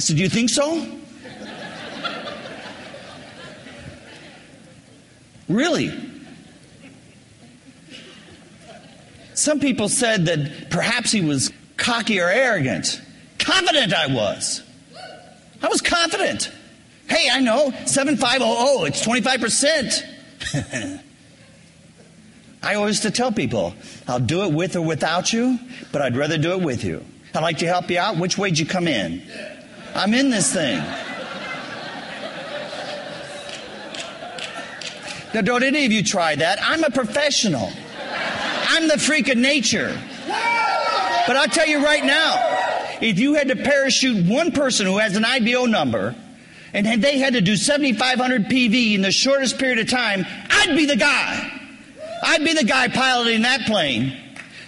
[0.01, 0.85] Said, Do you think so?
[5.47, 5.91] Really?
[9.33, 13.01] Some people said that perhaps he was cocky or arrogant.
[13.39, 14.61] Confident I was.
[15.61, 16.51] I was confident.
[17.07, 21.01] Hey, I know, 7500, it's 25%.
[22.63, 23.73] I always to tell people,
[24.07, 25.59] I'll do it with or without you,
[25.91, 27.03] but I'd rather do it with you.
[27.33, 28.17] I'd like to help you out.
[28.17, 29.23] Which way'd you come in?
[29.93, 30.83] I'm in this thing.
[35.33, 36.59] Now, don't any of you try that.
[36.61, 37.71] I'm a professional.
[38.67, 39.97] I'm the freak of nature.
[41.27, 45.15] But I'll tell you right now, if you had to parachute one person who has
[45.15, 46.15] an IBO number
[46.73, 50.85] and they had to do 7,500 PV in the shortest period of time, I'd be
[50.85, 51.59] the guy.
[52.23, 54.13] I'd be the guy piloting that plane.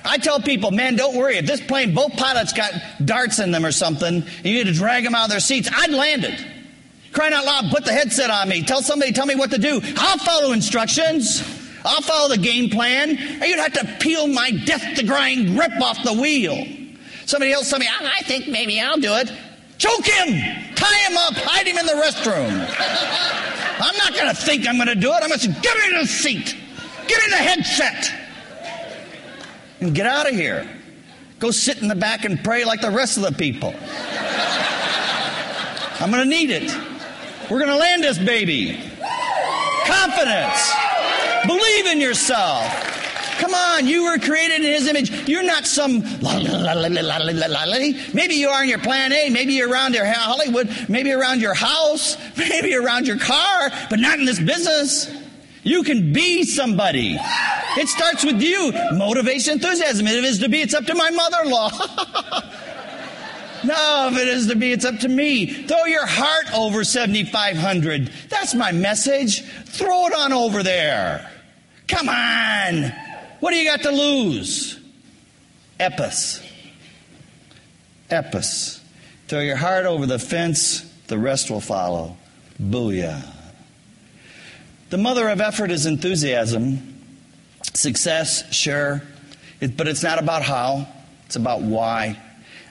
[0.05, 1.37] I tell people, man, don't worry.
[1.37, 4.73] If this plane, both pilots got darts in them or something, and you need to
[4.73, 6.45] drag them out of their seats, I'd land it.
[7.13, 8.63] Crying out loud, put the headset on me.
[8.63, 9.79] Tell somebody, tell me what to do.
[9.97, 11.41] I'll follow instructions.
[11.85, 13.11] I'll follow the game plan.
[13.41, 16.65] Or You'd have to peel my death to grind grip off the wheel.
[17.25, 19.31] Somebody else tell me, I think maybe I'll do it.
[19.77, 20.27] Choke him!
[20.75, 21.33] Tie him up!
[21.35, 22.49] Hide him in the restroom!
[23.79, 25.19] I'm not going to think I'm going to do it.
[25.21, 26.55] I'm going to say, give me the seat!
[27.07, 28.22] Give me the headset!
[29.83, 30.65] And get out of here.
[31.39, 33.75] Go sit in the back and pray like the rest of the people.
[35.99, 36.73] I'm going to need it.
[37.51, 38.79] We're going to land this baby.
[39.85, 40.71] Confidence.
[41.45, 42.63] Believe in yourself.
[43.39, 45.27] Come on, you were created in His image.
[45.27, 45.99] You're not some.
[48.13, 49.29] Maybe you are in your plan A.
[49.31, 50.73] Maybe you're around your Hollywood.
[50.87, 52.15] Maybe around your house.
[52.37, 55.11] Maybe around your car, but not in this business.
[55.63, 57.17] You can be somebody.
[57.77, 58.73] It starts with you.
[58.93, 60.07] Motivation, enthusiasm.
[60.07, 61.69] If it is to be, it's up to my mother-in-law.
[63.63, 65.45] no, if it is to be, it's up to me.
[65.45, 68.11] Throw your heart over 7,500.
[68.29, 69.43] That's my message.
[69.43, 71.31] Throw it on over there.
[71.87, 72.93] Come on.
[73.39, 74.79] What do you got to lose?
[75.79, 76.45] Epis.
[78.09, 78.81] Epis.
[79.27, 82.17] Throw your heart over the fence, the rest will follow.
[82.61, 83.32] Booyah.
[84.93, 86.93] The mother of effort is enthusiasm.
[87.73, 89.01] Success, sure,
[89.59, 90.87] it, but it's not about how,
[91.25, 92.21] it's about why.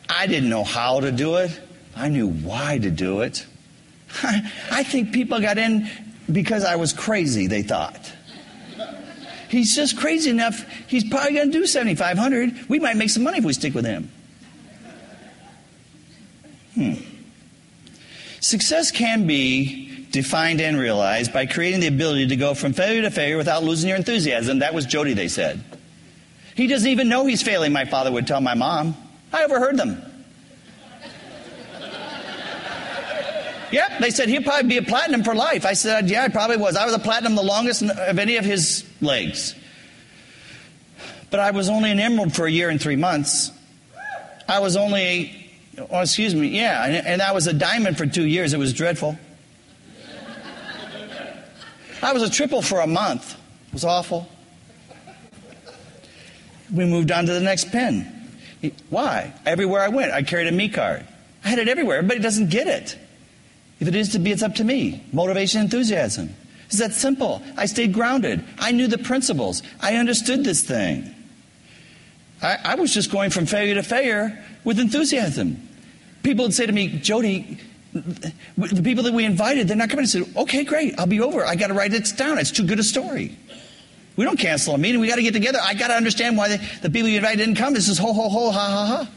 [0.08, 1.50] I didn't know how to do it,
[1.96, 3.44] I knew why to do it.
[4.22, 5.90] I think people got in
[6.30, 8.12] because I was crazy, they thought.
[9.48, 10.64] He's just crazy enough.
[10.86, 12.68] He's probably going to do 7,500.
[12.68, 14.08] We might make some money if we stick with him.
[16.76, 16.92] Hmm.
[18.38, 19.81] Success can be
[20.12, 23.88] defined and realized by creating the ability to go from failure to failure without losing
[23.88, 24.60] your enthusiasm.
[24.60, 25.62] That was Jody, they said.
[26.54, 28.94] He doesn't even know he's failing, my father would tell my mom.
[29.32, 30.02] I overheard them.
[33.72, 35.64] Yep, they said he'd probably be a platinum for life.
[35.64, 36.76] I said, yeah, I probably was.
[36.76, 39.54] I was a platinum the longest of any of his legs.
[41.30, 43.50] But I was only an emerald for a year and three months.
[44.46, 45.50] I was only,
[45.90, 48.52] oh, excuse me, yeah, and, and I was a diamond for two years.
[48.52, 49.16] It was dreadful.
[52.02, 53.34] I was a triple for a month.
[53.68, 54.28] It was awful.
[56.74, 58.06] We moved on to the next pin.
[58.90, 59.32] Why?
[59.46, 61.06] Everywhere I went, I carried a me card.
[61.44, 61.98] I had it everywhere.
[61.98, 62.98] Everybody doesn't get it.
[63.80, 65.04] If it is to be, it's up to me.
[65.12, 66.34] Motivation, enthusiasm.
[66.66, 67.42] It's that simple.
[67.56, 68.44] I stayed grounded.
[68.58, 69.62] I knew the principles.
[69.80, 71.14] I understood this thing.
[72.40, 75.68] I, I was just going from failure to failure with enthusiasm.
[76.22, 77.58] People would say to me, Jody,
[77.92, 80.04] the people that we invited, they're not coming.
[80.04, 80.98] I said, okay, great.
[80.98, 81.44] I'll be over.
[81.44, 82.38] I got to write it down.
[82.38, 83.36] It's too good a story.
[84.16, 85.00] We don't cancel a meeting.
[85.00, 85.58] We got to get together.
[85.62, 87.74] I got to understand why the people you invited didn't come.
[87.74, 89.10] This is ho, ho, ho, ha, ha, ha.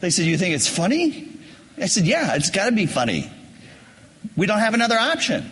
[0.00, 1.28] They said, you think it's funny?
[1.78, 3.30] I said, Yeah, it's got to be funny.
[4.36, 5.50] We don't have another option.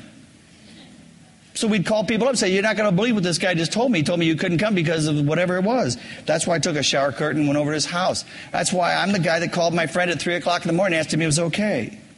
[1.59, 3.53] So we'd call people up and say, You're not going to believe what this guy
[3.55, 3.99] just told me.
[3.99, 5.99] He told me you couldn't come because of whatever it was.
[6.25, 8.25] That's why I took a shower curtain and went over to his house.
[8.53, 10.97] That's why I'm the guy that called my friend at 3 o'clock in the morning
[10.97, 11.99] and asked him if it was okay.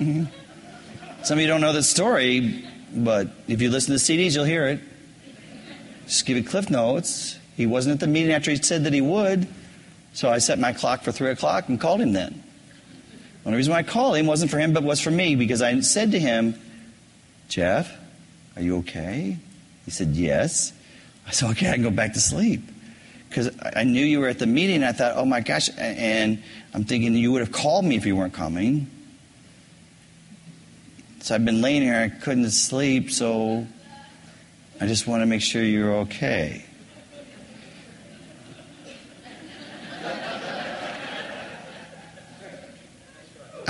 [0.00, 0.24] Mm-hmm.
[1.22, 4.66] Some of you don't know this story, but if you listen to CDs, you'll hear
[4.66, 4.80] it.
[6.06, 7.38] Just give you cliff notes.
[7.56, 9.46] He wasn't at the meeting after he said that he would.
[10.14, 12.42] So I set my clock for 3 o'clock and called him then.
[13.42, 15.62] The only reason why I called him wasn't for him, but was for me, because
[15.62, 16.60] I said to him,
[17.48, 17.90] Jeff,
[18.56, 19.38] are you okay?
[19.84, 20.72] He said, Yes.
[21.26, 22.62] I said, Okay, I can go back to sleep.
[23.28, 26.42] Because I knew you were at the meeting, I thought, Oh my gosh, and
[26.74, 28.90] I'm thinking you would have called me if you weren't coming.
[31.20, 33.66] So I've been laying here, I couldn't sleep, so
[34.80, 36.64] I just want to make sure you're okay.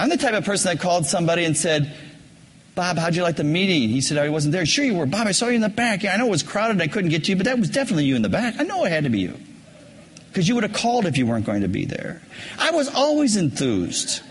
[0.00, 1.94] I'm the type of person that called somebody and said,
[2.74, 3.90] Bob, how'd you like the meeting?
[3.90, 4.64] He said, I wasn't there.
[4.64, 5.04] Sure you were.
[5.04, 6.02] Bob, I saw you in the back.
[6.02, 8.06] Yeah, I know it was crowded I couldn't get to you, but that was definitely
[8.06, 8.54] you in the back.
[8.58, 9.36] I know it had to be you.
[10.28, 12.22] Because you would have called if you weren't going to be there.
[12.58, 14.22] I was always enthused.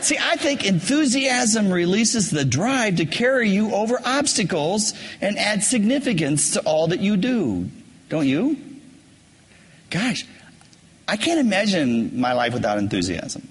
[0.00, 6.52] See, I think enthusiasm releases the drive to carry you over obstacles and add significance
[6.52, 7.68] to all that you do.
[8.08, 8.56] Don't you?
[9.90, 10.24] Gosh,
[11.06, 13.48] I can't imagine my life without enthusiasm.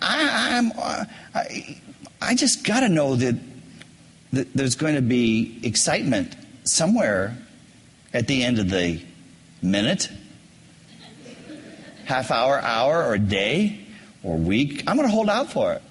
[0.00, 1.80] I, I'm, uh, I,
[2.20, 3.36] I just got to know that,
[4.32, 6.34] that there's going to be excitement
[6.64, 7.36] somewhere
[8.12, 9.00] at the end of the
[9.62, 10.10] minute,
[12.04, 13.80] half hour, hour, or day,
[14.22, 14.84] or week.
[14.86, 15.82] I'm going to hold out for it.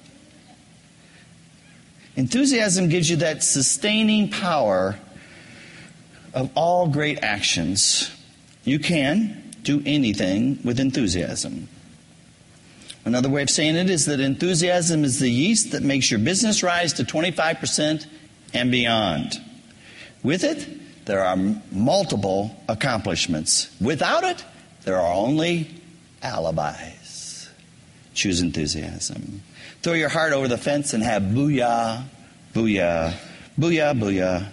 [2.16, 5.00] Enthusiasm gives you that sustaining power
[6.34, 8.12] of all great actions.
[8.64, 11.70] You can do anything with enthusiasm.
[13.06, 16.62] Another way of saying it is that enthusiasm is the yeast that makes your business
[16.64, 18.06] rise to 25%
[18.54, 19.34] and beyond.
[20.24, 21.38] With it, there are
[21.72, 23.74] multiple accomplishments.
[23.80, 24.44] Without it,
[24.84, 25.70] there are only
[26.22, 27.50] alibis.
[28.14, 29.42] Choose enthusiasm.
[29.82, 32.04] Throw your heart over the fence and have booyah,
[32.54, 33.14] booyah,
[33.58, 34.48] booyah, booyah,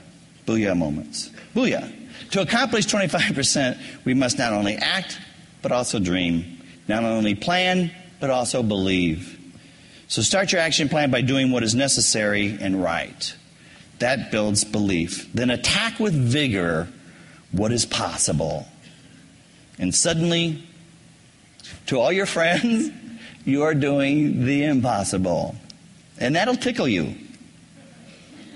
[0.47, 1.31] booyah moments.
[1.55, 1.93] Booyah.
[2.31, 5.19] To accomplish 25%, we must not only act,
[5.63, 6.61] but also dream.
[6.89, 7.91] Not only plan,
[8.21, 9.39] but also believe.
[10.09, 13.35] So start your action plan by doing what is necessary and right.
[13.99, 15.33] That builds belief.
[15.33, 16.89] Then attack with vigor
[17.51, 18.67] what is possible.
[19.79, 20.63] And suddenly,
[21.87, 22.91] to all your friends,
[23.45, 25.57] you are doing the impossible.
[26.19, 27.15] And that'll tickle you.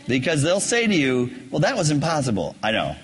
[0.06, 2.56] Because they'll say to you, well, that was impossible.
[2.62, 2.96] I know.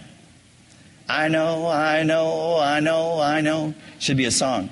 [1.08, 3.74] I know, I know, I know, I know.
[4.00, 4.70] Should be a song.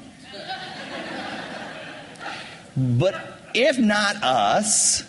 [2.76, 3.14] But
[3.54, 5.04] if not us,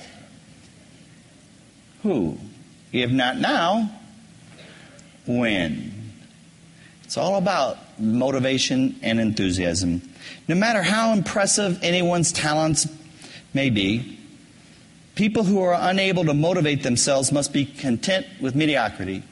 [2.03, 2.37] who?
[2.91, 3.91] If not now,
[5.25, 6.13] when?
[7.03, 10.01] It's all about motivation and enthusiasm.
[10.47, 12.87] No matter how impressive anyone's talents
[13.53, 14.19] may be,
[15.15, 19.23] people who are unable to motivate themselves must be content with mediocrity.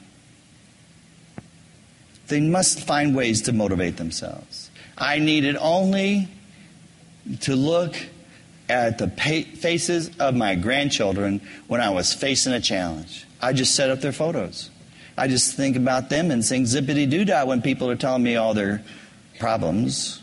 [2.28, 4.70] They must find ways to motivate themselves.
[4.96, 6.28] I needed only
[7.42, 7.94] to look
[8.68, 13.26] at the faces of my grandchildren when I was facing a challenge.
[13.40, 14.70] I just set up their photos.
[15.16, 18.36] I just think about them and sing zippity doo dah when people are telling me
[18.36, 18.82] all their
[19.38, 20.20] problems.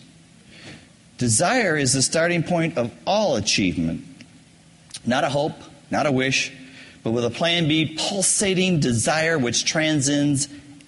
[1.18, 4.04] Desire is the starting point of all achievement.
[5.06, 5.56] Not a hope,
[5.92, 6.52] not a wish,
[7.04, 10.48] but with a plan B, pulsating desire which transcends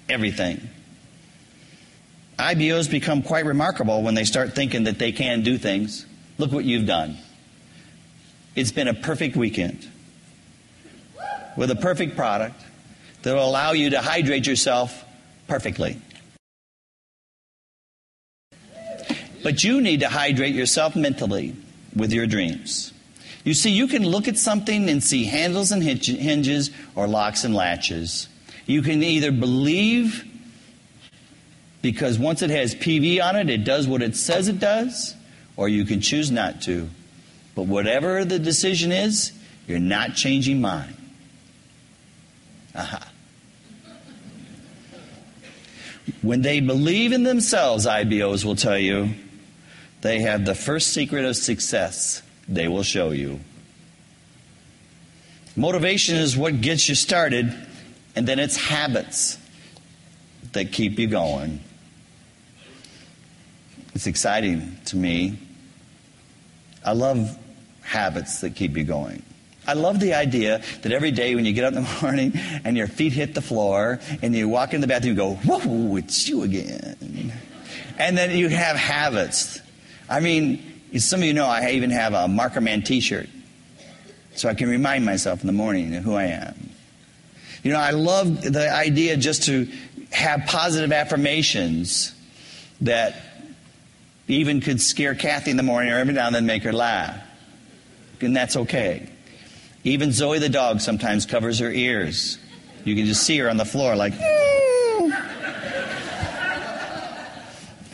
[0.10, 0.70] everything.
[2.38, 6.06] IBOs become quite remarkable when they start thinking that they can do things.
[6.38, 7.18] Look what you've done.
[8.56, 9.89] It's been a perfect weekend
[11.58, 12.60] with a perfect product
[13.24, 15.04] that will allow you to hydrate yourself
[15.47, 15.99] perfectly.
[19.43, 21.56] But you need to hydrate yourself mentally
[21.95, 22.93] with your dreams.
[23.43, 27.54] You see, you can look at something and see handles and hinges or locks and
[27.54, 28.30] latches.
[28.66, 30.24] You can either believe
[31.82, 35.16] because once it has PV on it, it does what it says it does,
[35.58, 36.89] or you can choose not to.
[37.56, 39.32] But whatever the decision is,
[39.68, 40.95] you're not changing mine.
[42.76, 43.10] Aha.
[46.22, 49.14] When they believe in themselves, IBOs will tell you,
[50.01, 52.22] they have the first secret of success.
[52.47, 53.39] They will show you.
[55.56, 57.54] Motivation is what gets you started,
[58.16, 59.38] and then it's habits
[60.51, 61.62] that keep you going.
[63.93, 65.38] It's exciting to me.
[66.84, 67.38] I love
[67.84, 69.23] habits that keep you going.
[69.65, 72.75] I love the idea that every day when you get up in the morning and
[72.75, 76.27] your feet hit the floor and you walk in the bathroom, you go, whoa, it's
[76.27, 77.31] you again.
[77.97, 79.61] And then you have habits.
[80.09, 80.61] I mean,
[80.97, 83.29] some of you know I even have a Marker Man t shirt.
[84.36, 86.69] So I can remind myself in the morning who I am.
[87.63, 89.67] You know, I love the idea just to
[90.11, 92.13] have positive affirmations
[92.81, 93.15] that
[94.27, 97.22] even could scare Kathy in the morning or every now and then make her laugh.
[98.26, 99.09] And that's okay.
[99.84, 102.38] Even Zoe the dog sometimes covers her ears.
[102.86, 105.09] You can just see her on the floor like, hmm.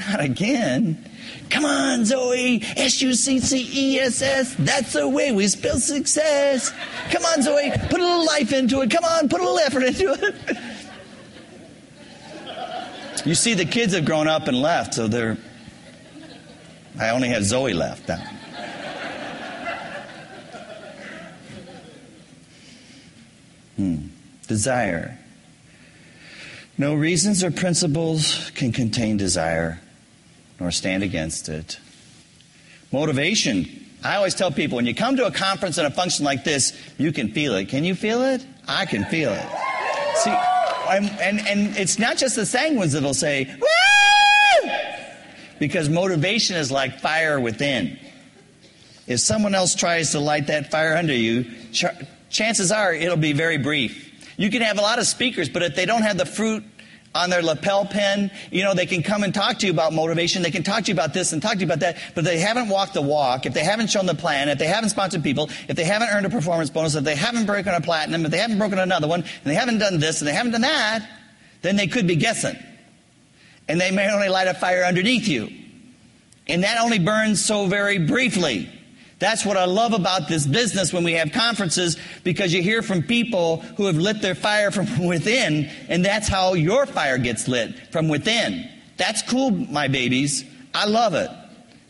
[0.10, 1.06] not again.
[1.50, 2.62] Come on, Zoe.
[2.78, 4.56] S U C C E S S.
[4.60, 6.72] That's the way we spell success.
[7.12, 7.72] Come on, Zoe.
[7.72, 8.92] Put a little life into it.
[8.92, 10.36] Come on, put a little effort into it.
[13.26, 15.38] You see, the kids have grown up and left, so they're.
[17.00, 18.24] I only have Zoe left now.
[23.80, 24.08] Hmm.
[24.46, 25.18] Desire.
[26.78, 29.80] No reasons or principles can contain desire
[30.60, 31.80] nor stand against it.
[32.92, 33.70] Motivation.
[34.04, 36.78] I always tell people when you come to a conference and a function like this,
[36.98, 37.70] you can feel it.
[37.70, 38.46] Can you feel it?
[38.68, 39.48] I can feel it.
[40.16, 44.72] See, I'm, and, and it's not just the sanguines that'll say, Woo!
[45.58, 47.98] Because motivation is like fire within.
[49.08, 51.46] If someone else tries to light that fire under you,
[52.30, 54.08] chances are it'll be very brief.
[54.38, 56.64] You can have a lot of speakers, but if they don't have the fruit
[57.16, 58.32] on their lapel pin.
[58.52, 60.42] You know, they can come and talk to you about motivation.
[60.42, 61.98] They can talk to you about this and talk to you about that.
[62.16, 64.68] But if they haven't walked the walk, if they haven't shown the plan, if they
[64.68, 67.82] haven't sponsored people, if they haven't earned a performance bonus, if they haven't broken a
[67.82, 70.52] platinum, if they haven't broken another one, and they haven't done this and they haven't
[70.52, 71.08] done that,
[71.62, 72.58] then they could be guessing.
[73.68, 75.50] And they may only light a fire underneath you.
[76.48, 78.70] And that only burns so very briefly.
[79.20, 83.04] That's what I love about this business when we have conferences because you hear from
[83.04, 87.78] people who have lit their fire from within, and that's how your fire gets lit
[87.92, 88.70] from within.
[88.98, 90.46] That's cool, my babies.
[90.74, 91.30] I love it.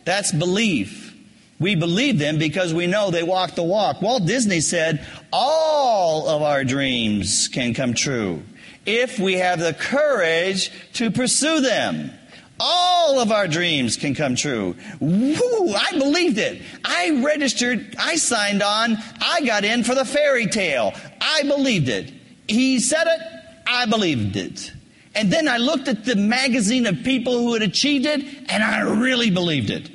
[0.05, 1.15] That's belief.
[1.59, 4.01] We believe them because we know they walk the walk.
[4.01, 8.41] Walt Disney said, all of our dreams can come true
[8.85, 12.11] if we have the courage to pursue them.
[12.59, 14.75] All of our dreams can come true.
[14.99, 16.61] Woo, I believed it.
[16.83, 20.93] I registered, I signed on, I got in for the fairy tale.
[21.21, 22.11] I believed it.
[22.47, 23.21] He said it,
[23.65, 24.73] I believed it.
[25.15, 28.81] And then I looked at the magazine of people who had achieved it, and I
[28.81, 29.89] really believed it.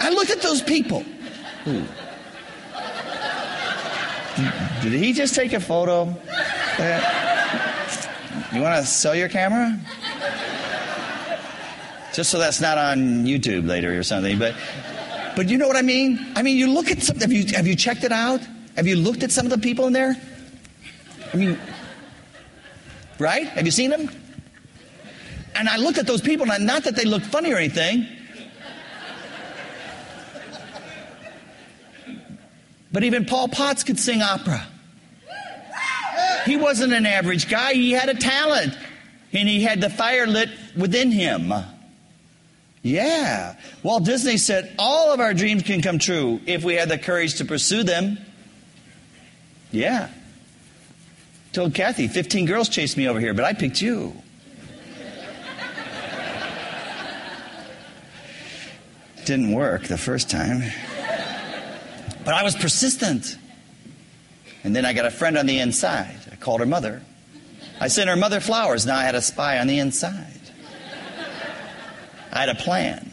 [0.00, 1.04] I looked at those people.
[1.66, 1.84] Ooh.
[4.82, 6.14] Did he just take a photo?
[6.78, 7.00] Uh,
[8.52, 9.78] you want to sell your camera?
[12.14, 14.38] Just so that's not on YouTube later or something.
[14.38, 14.54] But,
[15.34, 16.24] but you know what I mean?
[16.36, 18.40] I mean, you look at some, have you, have you checked it out?
[18.76, 20.16] Have you looked at some of the people in there?
[21.32, 21.58] I mean,
[23.18, 23.48] right?
[23.48, 24.08] Have you seen them?
[25.56, 28.06] And I looked at those people, and not that they looked funny or anything,
[32.92, 34.64] but even Paul Potts could sing opera.
[36.46, 38.76] He wasn't an average guy, he had a talent,
[39.32, 41.52] and he had the fire lit within him.
[42.84, 43.56] Yeah.
[43.82, 47.36] Walt Disney said all of our dreams can come true if we had the courage
[47.36, 48.18] to pursue them.
[49.72, 50.10] Yeah.
[51.54, 54.14] Told Kathy, 15 girls chased me over here, but I picked you.
[59.24, 60.70] Didn't work the first time.
[62.22, 63.38] But I was persistent.
[64.62, 66.16] And then I got a friend on the inside.
[66.30, 67.00] I called her mother.
[67.80, 68.84] I sent her mother flowers.
[68.84, 70.33] Now I had a spy on the inside.
[72.34, 73.12] I had a plan,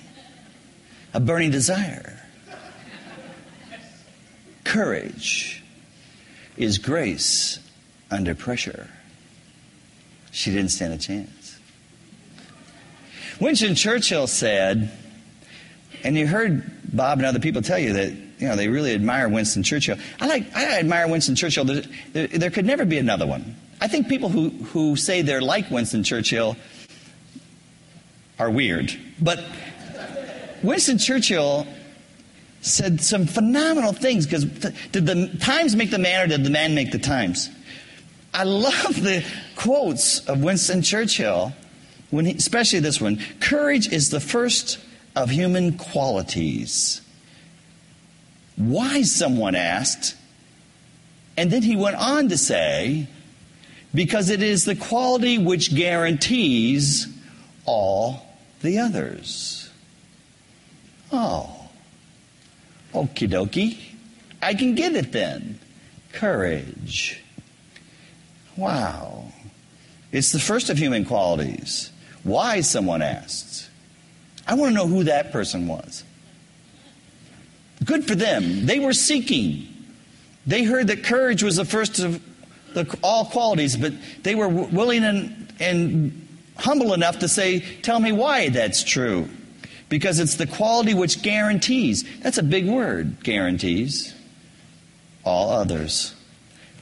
[1.13, 2.19] a burning desire.
[4.63, 5.63] Courage
[6.57, 7.59] is grace
[8.09, 8.89] under pressure.
[10.31, 11.59] She didn't stand a chance.
[13.39, 14.91] Winston Churchill said,
[16.03, 19.29] and you heard Bob and other people tell you that you know they really admire
[19.29, 19.97] Winston Churchill.
[20.19, 21.65] I like I admire Winston Churchill.
[21.65, 23.55] There, there, there could never be another one.
[23.79, 26.55] I think people who, who say they're like Winston Churchill
[28.41, 28.91] are weird.
[29.21, 29.43] But
[30.63, 31.67] Winston Churchill
[32.61, 36.73] said some phenomenal things because did the times make the man or did the man
[36.73, 37.51] make the times?
[38.33, 39.23] I love the
[39.55, 41.53] quotes of Winston Churchill,
[42.09, 43.19] when he, especially this one.
[43.39, 44.79] Courage is the first
[45.15, 47.01] of human qualities.
[48.55, 50.15] Why, someone asked.
[51.37, 53.07] And then he went on to say,
[53.93, 57.07] because it is the quality which guarantees
[57.65, 58.30] all
[58.61, 59.69] the others.
[61.11, 61.69] Oh,
[62.93, 63.77] okie dokie.
[64.41, 65.59] I can get it then.
[66.13, 67.21] Courage.
[68.55, 69.31] Wow.
[70.11, 71.91] It's the first of human qualities.
[72.23, 73.69] Why, someone asks.
[74.47, 76.03] I want to know who that person was.
[77.83, 78.65] Good for them.
[78.65, 79.67] They were seeking.
[80.45, 82.21] They heard that courage was the first of
[82.73, 83.93] the, all qualities, but
[84.23, 86.20] they were willing and, and
[86.61, 89.29] humble enough to say, Tell me why that's true.
[89.89, 92.05] Because it's the quality which guarantees.
[92.19, 94.13] That's a big word, guarantees.
[95.25, 96.15] All others.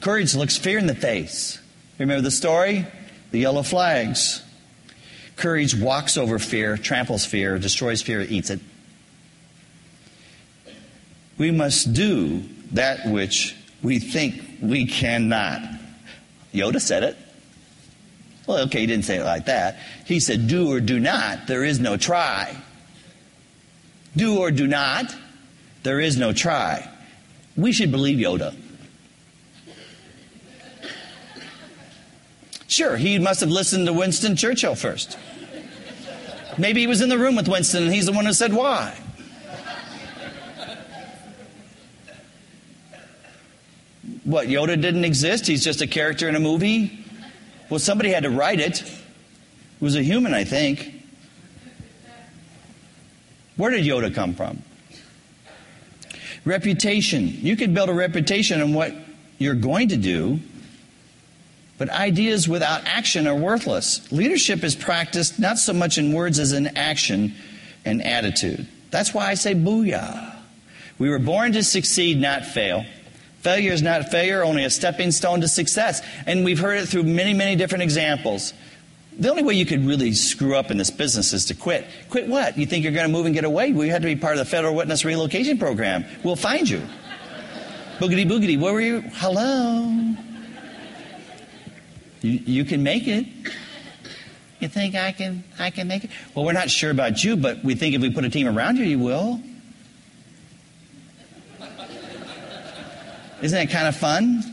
[0.01, 1.59] Courage looks fear in the face.
[1.97, 2.85] Remember the story?
[3.31, 4.43] The yellow flags.
[5.35, 8.59] Courage walks over fear, tramples fear, destroys fear, eats it.
[11.37, 15.61] We must do that which we think we cannot.
[16.53, 17.17] Yoda said it.
[18.49, 19.77] Well, okay, he didn't say it like that.
[20.05, 22.57] He said, do or do not, there is no try.
[24.17, 25.15] Do or do not,
[25.83, 26.89] there is no try.
[27.55, 28.55] We should believe Yoda.
[32.67, 35.19] Sure, he must have listened to Winston Churchill first.
[36.57, 38.97] Maybe he was in the room with Winston and he's the one who said why.
[44.23, 45.45] What, Yoda didn't exist?
[45.45, 46.98] He's just a character in a movie?
[47.69, 48.81] Well, somebody had to write it.
[48.81, 48.91] It
[49.79, 50.95] was a human, I think.
[53.57, 54.63] Where did Yoda come from?
[56.45, 57.27] Reputation.
[57.27, 58.93] You could build a reputation on what
[59.37, 60.39] you're going to do,
[61.77, 64.11] but ideas without action are worthless.
[64.11, 67.33] Leadership is practiced not so much in words as in action
[67.85, 68.67] and attitude.
[68.91, 70.35] That's why I say booyah.
[70.97, 72.85] We were born to succeed, not fail.
[73.39, 76.01] Failure is not failure, only a stepping stone to success.
[76.25, 78.53] And we've heard it through many, many different examples.
[79.17, 81.85] The only way you could really screw up in this business is to quit.
[82.09, 82.57] Quit what?
[82.57, 83.67] You think you're going to move and get away?
[83.67, 86.05] You have to be part of the Federal Witness Relocation Program.
[86.23, 86.81] We'll find you.
[87.99, 89.01] Boogity boogity, where were you?
[89.15, 90.15] Hello.
[92.21, 93.25] You, you can make it.
[94.59, 96.11] You think I can I can make it?
[96.35, 98.77] Well, we're not sure about you, but we think if we put a team around
[98.77, 99.41] you, you will.
[103.41, 104.43] Isn't that kind of fun?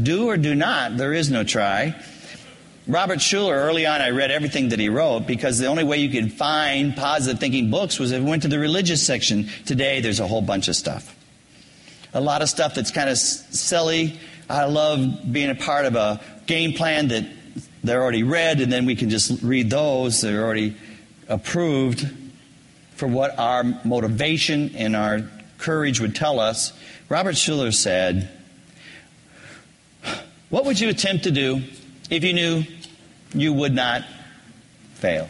[0.00, 1.94] Do or do not, there is no try.
[2.86, 6.08] Robert Schuller, early on, I read everything that he wrote because the only way you
[6.08, 9.48] could find positive thinking books was if you went to the religious section.
[9.66, 11.14] Today, there's a whole bunch of stuff.
[12.14, 14.18] A lot of stuff that's kind of silly.
[14.48, 17.24] I love being a part of a game plan that
[17.84, 20.20] they're already read, and then we can just read those.
[20.20, 20.76] They're already
[21.28, 22.08] approved
[22.96, 26.72] for what our motivation and our courage would tell us.
[27.08, 28.30] Robert Schuller said,
[30.48, 31.62] What would you attempt to do
[32.10, 32.64] if you knew
[33.34, 34.04] you would not
[34.94, 35.28] fail?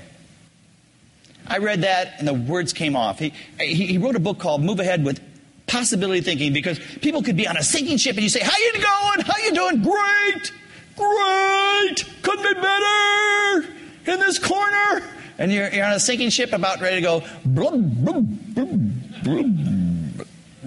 [1.47, 3.19] I read that and the words came off.
[3.19, 5.21] He, he, wrote a book called Move Ahead with
[5.67, 8.73] Possibility Thinking because people could be on a sinking ship and you say, How you
[8.73, 9.21] going?
[9.21, 9.83] How you doing?
[9.83, 10.53] Great!
[10.97, 12.05] Great!
[12.23, 13.75] Couldn't be better!
[14.07, 15.03] In this corner!
[15.39, 17.25] And you're, you're on a sinking ship about ready to go.
[17.45, 19.90] Blub, blub, blub,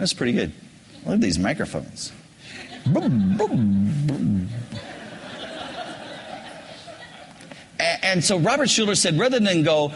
[0.04, 0.52] That's pretty good.
[1.06, 2.12] Look at these microphones.
[7.80, 9.94] And so Robert Schuller said, rather than go,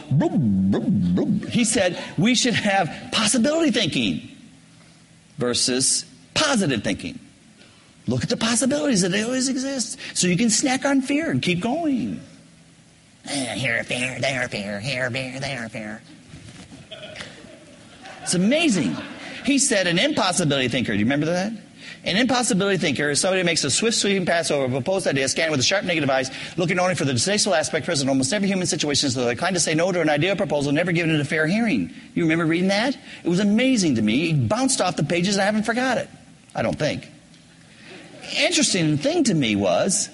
[1.49, 4.29] he said, we should have possibility thinking
[5.39, 7.19] versus positive thinking.
[8.07, 9.99] Look at the possibilities that always exist.
[10.13, 12.21] So you can snack on fear and keep going.
[13.25, 16.01] Eh, here, fear, there, fear, here, fear, there, fear.
[18.21, 18.95] It's amazing.
[19.47, 20.91] He said an impossibility thinker.
[20.91, 21.53] Do you remember that?
[22.03, 25.29] An impossibility thinker is somebody who makes a swift sweeping pass over a proposed idea,
[25.29, 28.33] scanning with a sharp negative eyes, looking only for the distasteful aspect present in almost
[28.33, 30.91] every human situation, so they're inclined to say no to an idea or proposal, never
[30.91, 31.93] given it a fair hearing.
[32.13, 32.97] You remember reading that?
[33.23, 34.31] It was amazing to me.
[34.31, 36.09] It bounced off the pages and I haven't forgot it.
[36.53, 37.09] I don't think.
[38.35, 40.09] Interesting thing to me was,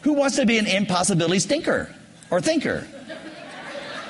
[0.00, 1.94] who wants to be an impossibility stinker
[2.28, 2.88] or thinker?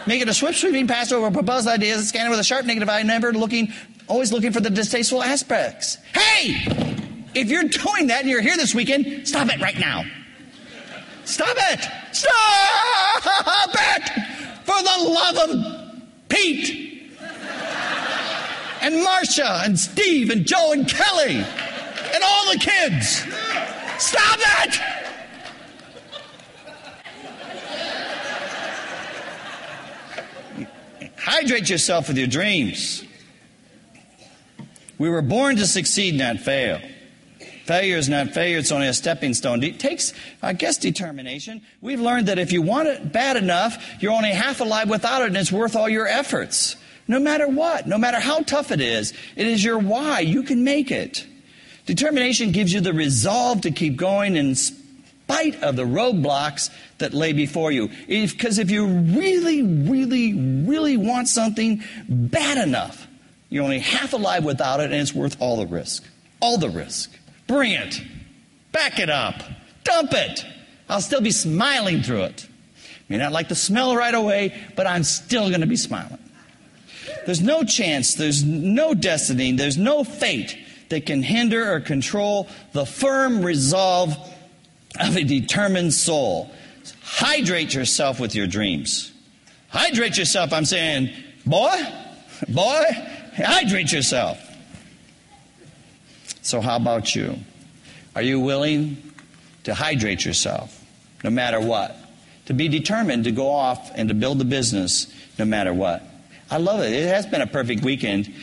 [0.04, 3.32] Making a swift sweeping pass over proposed ideas, scanning with a sharp negative eye, never
[3.32, 3.72] looking
[4.12, 5.96] always looking for the distasteful aspects.
[6.14, 6.66] Hey,
[7.34, 10.04] if you're doing that and you're here this weekend, stop it right now.
[11.24, 11.80] Stop it!
[12.12, 14.10] Stop it!
[14.64, 17.10] For the love of Pete
[18.82, 23.24] and Marcia and Steve and Joe and Kelly and all the kids.
[23.96, 24.80] Stop it!
[31.16, 33.04] Hydrate yourself with your dreams.
[35.02, 36.80] We were born to succeed, not fail.
[37.64, 39.60] Failure is not failure, it's only a stepping stone.
[39.64, 41.60] It takes, I guess, determination.
[41.80, 45.26] We've learned that if you want it bad enough, you're only half alive without it,
[45.26, 46.76] and it's worth all your efforts.
[47.08, 50.20] No matter what, no matter how tough it is, it is your why.
[50.20, 51.26] You can make it.
[51.84, 57.32] Determination gives you the resolve to keep going in spite of the roadblocks that lay
[57.32, 57.88] before you.
[58.06, 63.08] Because if, if you really, really, really want something bad enough,
[63.52, 66.08] you're only half alive without it, and it's worth all the risk.
[66.40, 67.12] All the risk.
[67.46, 68.00] Bring it.
[68.72, 69.42] Back it up.
[69.84, 70.46] Dump it.
[70.88, 72.48] I'll still be smiling through it.
[73.10, 76.18] May not like the smell right away, but I'm still going to be smiling.
[77.26, 80.56] There's no chance, there's no destiny, there's no fate
[80.88, 84.16] that can hinder or control the firm resolve
[84.98, 86.50] of a determined soul.
[87.02, 89.12] Hydrate yourself with your dreams.
[89.68, 91.10] Hydrate yourself, I'm saying,
[91.44, 91.76] boy,
[92.48, 92.84] boy,
[93.34, 94.38] Hydrate yourself.
[96.42, 97.38] So, how about you?
[98.14, 98.96] Are you willing
[99.64, 100.84] to hydrate yourself
[101.24, 101.96] no matter what?
[102.46, 106.02] To be determined to go off and to build the business no matter what?
[106.50, 106.92] I love it.
[106.92, 108.34] It has been a perfect weekend.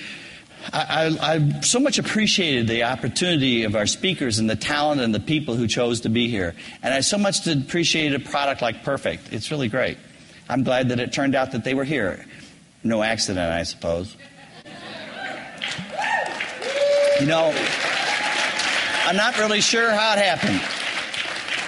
[0.73, 5.13] I, I, I, so much appreciated the opportunity of our speakers and the talent and
[5.13, 6.55] the people who chose to be here.
[6.81, 9.31] And I so much appreciated a product like Perfect.
[9.31, 9.97] It's really great.
[10.49, 12.25] I'm glad that it turned out that they were here.
[12.83, 14.15] No accident, I suppose.
[17.19, 17.53] You know,
[19.05, 20.61] I'm not really sure how it happened.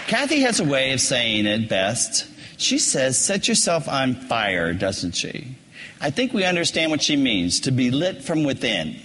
[0.08, 2.26] Kathy has a way of saying it best.
[2.58, 5.56] She says, set yourself on fire, doesn't she?
[6.00, 8.96] I think we understand what she means to be lit from within.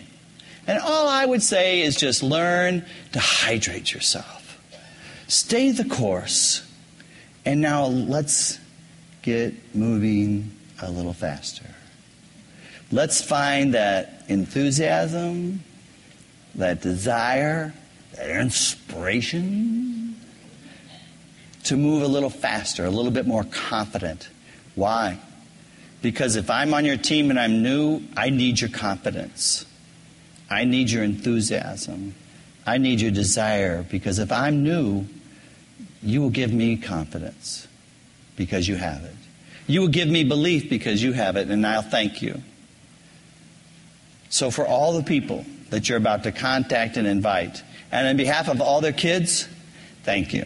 [0.69, 4.61] And all I would say is just learn to hydrate yourself.
[5.29, 6.63] Stay the course.
[7.45, 8.61] And now let's
[9.23, 11.67] get moving a little faster.
[12.93, 15.65] Let's find that enthusiasm,
[16.57, 17.73] that desire,
[18.17, 20.17] that inspiration
[21.65, 24.29] to move a little faster, a little bit more confident.
[24.75, 25.19] Why?
[26.03, 29.67] Because if I'm on your team and I'm new, I need your confidence.
[30.49, 32.15] I need your enthusiasm.
[32.67, 35.07] I need your desire because if I'm new,
[36.03, 37.67] you will give me confidence
[38.37, 39.15] because you have it.
[39.67, 42.41] You will give me belief because you have it, and I'll thank you.
[44.29, 47.63] So, for all the people that you're about to contact and invite.
[47.91, 49.49] And on behalf of all their kids,
[50.05, 50.45] thank you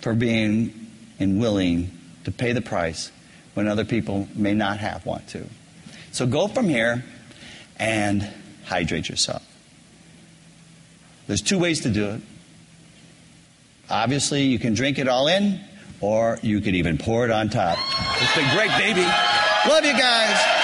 [0.00, 1.90] for being and willing
[2.24, 3.10] to pay the price
[3.54, 5.46] when other people may not have want to.
[6.12, 7.04] So go from here
[7.78, 8.28] and
[8.64, 9.42] hydrate yourself.
[11.26, 12.20] There's two ways to do it.
[13.88, 15.60] Obviously, you can drink it all in,
[16.00, 17.78] or you could even pour it on top.
[18.20, 19.02] It's been great, baby.
[19.68, 20.63] Love you guys.